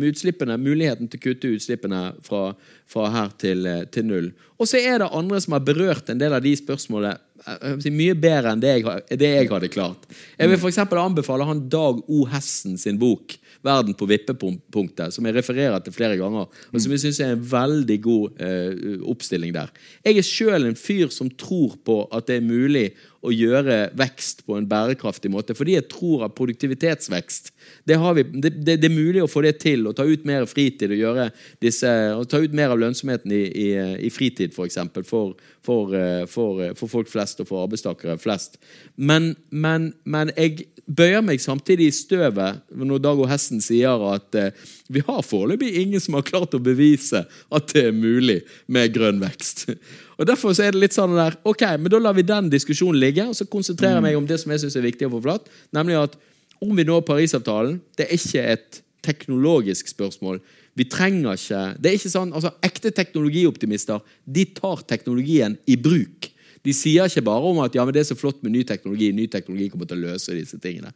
[0.56, 2.54] muligheten til å kutte utslippene fra,
[2.88, 4.30] fra her til, eh, til, null.
[4.56, 8.14] Og så er det andre som har berørt en del av de spørsmålene eh, mye
[8.16, 10.08] bedre enn det jeg, det jeg hadde klart.
[10.38, 10.80] Jeg vil f.eks.
[10.88, 12.22] anbefale han Dag O.
[12.32, 17.02] Hessen sin bok 'Verden på vippepunktet', som jeg refererer til flere ganger, og som jeg
[17.02, 19.68] syns er en veldig god eh, oppstilling der.
[20.04, 22.90] Jeg er sjøl en fyr som tror på at det er mulig
[23.20, 27.50] å gjøre vekst på en bærekraftig måte, fordi jeg tror at produktivitetsvekst
[27.84, 30.46] det, vi, det, det, det, er mulig å få det til, å ta ut mer
[30.48, 31.28] fritid og gjøre
[31.60, 33.68] disse, og ta ut mer av lønnsomheten i, i,
[34.08, 34.80] i fritid, f.eks.
[34.96, 38.56] For, for, for, eh, for, eh, for folk flest og for arbeidstakere flest.
[38.96, 44.36] Men, men, men jeg bøyer meg samtidig i støvet når Dag og Hesten sier at
[44.38, 44.54] eh,
[44.90, 49.22] vi har foreløpig ingen som har klart å bevise at det er mulig med grønn
[49.22, 49.68] vekst.
[50.20, 53.24] Og Derfor er det litt sånn der, ok, men Da lar vi den diskusjonen ligge
[53.24, 55.46] og så konsentrerer jeg meg om det som jeg synes er viktig å få flatt,
[55.72, 56.18] nemlig at
[56.60, 60.42] om vi når Parisavtalen, det er ikke et teknologisk spørsmål.
[60.76, 66.29] Vi trenger ikke Det er ikke sånn, altså Ekte teknologioptimister de tar teknologien i bruk.
[66.66, 69.10] De sier ikke bare om at ja, men det er så flott med ny teknologi.
[69.16, 70.92] Ny teknologi kommer til å løse disse tingene.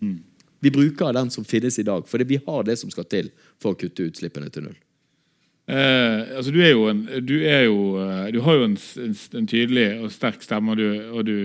[0.00, 0.22] Mm.
[0.64, 3.28] Vi bruker den som finnes i dag, fordi vi har det som skal til
[3.60, 4.78] for å kutte utslippene til null.
[5.66, 9.14] Eh, altså du, er jo en, du, er jo, eh, du har jo en, en,
[9.40, 11.38] en tydelig og sterk stemme, og du, og du,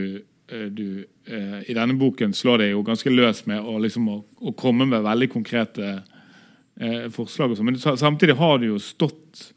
[0.51, 0.85] eh, du
[1.27, 4.87] eh, i denne boken slår deg jo ganske løs med å, liksom, å, å komme
[4.87, 5.93] med veldig konkrete
[6.79, 7.55] eh, forslag.
[7.63, 9.49] Men samtidig har du jo stått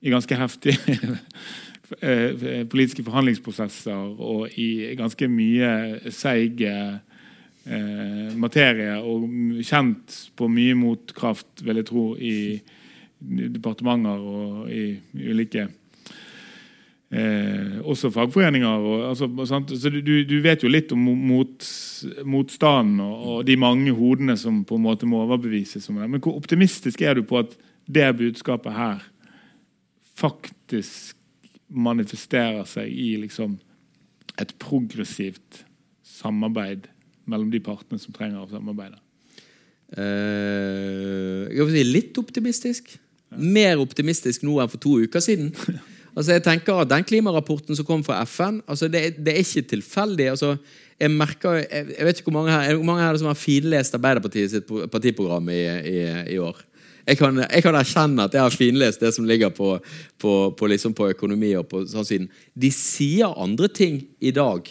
[0.00, 0.78] i ganske heftige
[1.90, 9.26] politiske forhandlingsprosesser og i ganske mye seig eh, materie og
[9.66, 12.60] kjent på mye motkraft, vil jeg tro, i
[13.20, 14.84] departementer og i
[15.18, 15.66] ulike
[17.10, 18.68] Eh, også fagforeninger.
[18.68, 19.26] Og, altså,
[19.74, 21.70] så du, du, vet jo litt om mot,
[22.22, 25.88] motstanden og, og, de mange hodene som på en måte må overbevises.
[25.90, 26.10] om det.
[26.10, 27.56] Men hvor optimistisk er du på at
[27.90, 29.02] det budskapet her
[30.14, 31.16] faktisk
[31.70, 33.58] manifesterer seg i liksom
[34.40, 35.62] et progressivt
[36.06, 36.88] samarbeid
[37.30, 38.98] mellom de partene som trenger å samarbeide?
[39.90, 42.92] Uh, jeg vil si litt optimistisk.
[43.30, 43.38] Ja.
[43.38, 45.50] Mer optimistisk nå enn for to uker siden.
[46.16, 49.68] altså jeg tenker at Den klimarapporten som kom fra FN, altså det, det er ikke
[49.76, 50.30] tilfeldig.
[50.34, 50.56] altså
[51.00, 53.94] jeg, merker, jeg, jeg, vet ikke hvor mange her, hvor mange her som har finlest
[53.96, 56.00] Arbeiderpartiet sitt partiprogram i, i,
[56.34, 56.58] i år
[57.10, 59.76] jeg kan, jeg kan, erkjenne at jeg har finlest det som ligger på,
[60.20, 61.54] på, på, liksom på økonomi.
[61.58, 62.28] og på sånn.
[62.54, 64.70] De sier andre ting i dag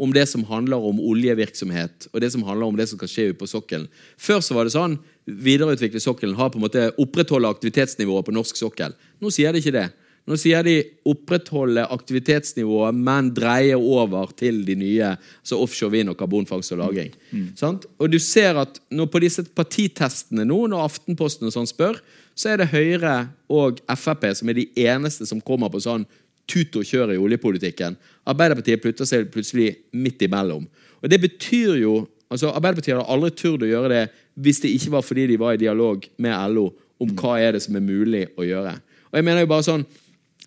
[0.00, 3.26] om det som handler om oljevirksomhet og det som handler om det som skal skje
[3.36, 3.88] på sokkelen.
[4.16, 4.96] Før så var det sånn
[5.26, 8.94] videreutvikle sokkelen, ha på en måte opprettholde aktivitetsnivået på norsk sokkel.
[9.20, 9.90] Nå sier de ikke det.
[10.30, 10.76] Nå sier de
[11.10, 17.10] opprettholde aktivitetsnivået, men dreie over til de nye altså offshore vind og karbonfangst og -lagring.
[17.32, 17.48] Mm.
[17.50, 17.78] Mm.
[17.98, 18.80] Og du ser at
[19.10, 21.98] på disse partitestene nå, når Aftenposten og sånn spør,
[22.34, 26.06] så er det Høyre og Frp som er de eneste som kommer på sånn
[26.46, 27.96] tut og kjør i oljepolitikken.
[28.26, 30.66] Arbeiderpartiet plutter seg plutselig midt imellom.
[31.02, 34.04] Og det betyr jo altså Arbeiderpartiet hadde aldri turt å gjøre det
[34.40, 36.70] hvis det ikke var fordi de var i dialog med LO
[37.00, 38.76] om hva er det som er mulig å gjøre.
[39.10, 39.84] Og jeg mener jo bare sånn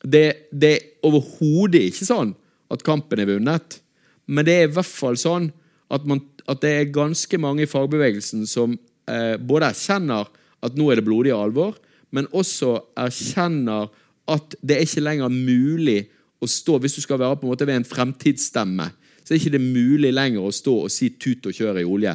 [0.03, 2.34] Det, det er overhodet ikke sånn
[2.73, 3.80] at kampen er vunnet,
[4.27, 5.49] men det er i hvert fall sånn
[5.93, 8.75] at, man, at det er ganske mange i fagbevegelsen som
[9.09, 10.30] eh, både erkjenner
[10.63, 11.77] at nå er det blodig alvor,
[12.13, 13.89] men også erkjenner
[14.31, 16.01] at det er ikke lenger mulig
[16.43, 18.89] å stå Hvis du skal være på en måte ved en fremtidsstemme,
[19.23, 22.11] så er det ikke mulig lenger å stå og si tut og kjør i olje.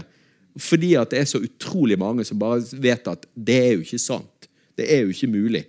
[0.61, 4.03] Fordi at det er så utrolig mange som bare vet at det er jo ikke
[4.03, 4.49] sant.
[4.77, 5.65] Det er jo ikke mulig.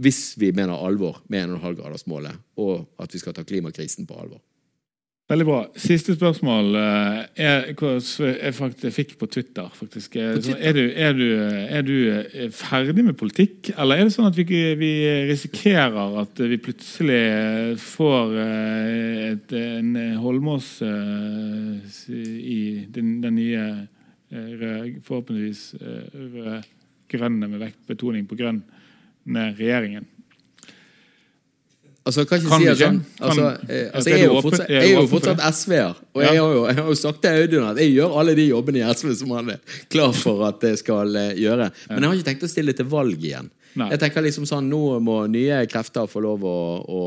[0.00, 4.40] Hvis vi mener alvor med 1,5-gradersmålet, og at vi skal ta klimakrisen på alvor.
[5.30, 5.58] Veldig bra.
[5.78, 9.68] Siste spørsmål eh, er, jeg faktisk fikk på Twitter.
[9.74, 10.16] faktisk.
[10.16, 10.58] Eh, på Twitter?
[10.58, 11.26] Er, du, er, du,
[11.76, 14.90] er, du, eh, ferdig med politikk, eller er det sånn at vi, vi
[15.30, 22.60] risikerer at vi plutselig får et, en Holmås i
[22.90, 23.70] den, den nye
[25.06, 28.64] forhåpentligvis rød-grønne med vektbetoning på grønn
[29.36, 30.08] regjeringen?
[32.00, 34.94] Altså, kan ikke kan si sånn altså, eh, altså, jeg, er jo fortsatt, jeg er
[34.96, 35.98] jo fortsatt SV-er.
[36.16, 38.46] Og jeg har, jo, jeg har jo sagt til Audun at jeg gjør alle de
[38.48, 41.68] jobbene i SV som han er klar for at jeg skal uh, gjøre.
[41.90, 43.52] Men jeg har ikke tenkt å stille til valg igjen.
[43.78, 47.02] Jeg tenker liksom sånn, Nå må nye krefter få lov å, å,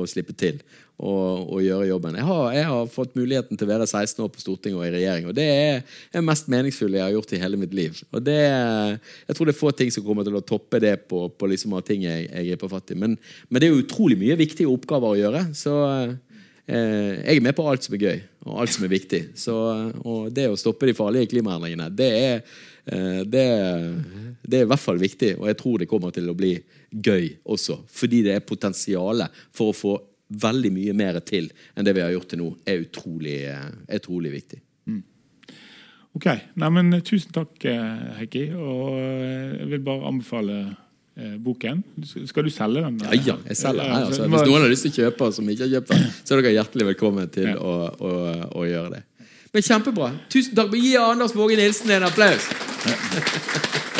[0.00, 0.58] å slippe til
[0.98, 2.16] og, og, gjøre jobben.
[2.18, 4.94] Jeg har, jeg har, fått muligheten til å være 16 år på Stortinget og i
[4.96, 5.28] regjering.
[5.30, 5.82] Og det er
[6.14, 8.00] det mest meningsfulle jeg har gjort i hele mitt liv.
[8.10, 11.28] Og det, Jeg tror det er få ting som kommer til å toppe det på,
[11.30, 12.98] på liksom av ting jeg, jeg griper fatt i.
[12.98, 13.14] Men,
[13.48, 15.44] men, det er utrolig mye viktige oppgaver å gjøre.
[15.54, 18.18] Så eh, jeg er med på alt som er gøy,
[18.48, 19.22] og alt som er viktig.
[19.38, 19.54] Så,
[20.02, 22.44] og det å stoppe de farlige klimaendringene, det er,
[22.90, 23.46] eh, det,
[24.42, 25.36] det er i hvert fall viktig.
[25.38, 26.56] Og jeg tror det kommer til å bli
[26.90, 27.84] gøy også.
[27.86, 32.12] Fordi det er potensialet for å få veldig mye mer til enn det vi har
[32.12, 34.60] gjort til nå, er utrolig, er utrolig viktig.
[34.88, 35.02] Mm.
[36.18, 36.28] Ok.
[36.60, 38.48] Nei, men Tusen takk, eh, Heikki.
[38.56, 40.58] Og eh, jeg vil bare anbefale
[41.16, 41.82] eh, boken.
[42.04, 43.00] Skal du selge den?
[43.04, 44.08] Ja, ja jeg selger den.
[44.08, 44.28] Altså.
[44.28, 46.56] Hvis noen har lyst til å kjøpe som ikke har kjøpt den, så er dere
[46.58, 47.58] hjertelig velkommen til ja.
[47.60, 48.16] å, å,
[48.52, 49.04] å, gjøre det.
[49.54, 50.12] Men kjempebra.
[50.32, 50.74] Tusen takk.
[50.76, 52.50] Gi Anders Våge Nilsen en applaus.
[52.84, 53.96] Ja.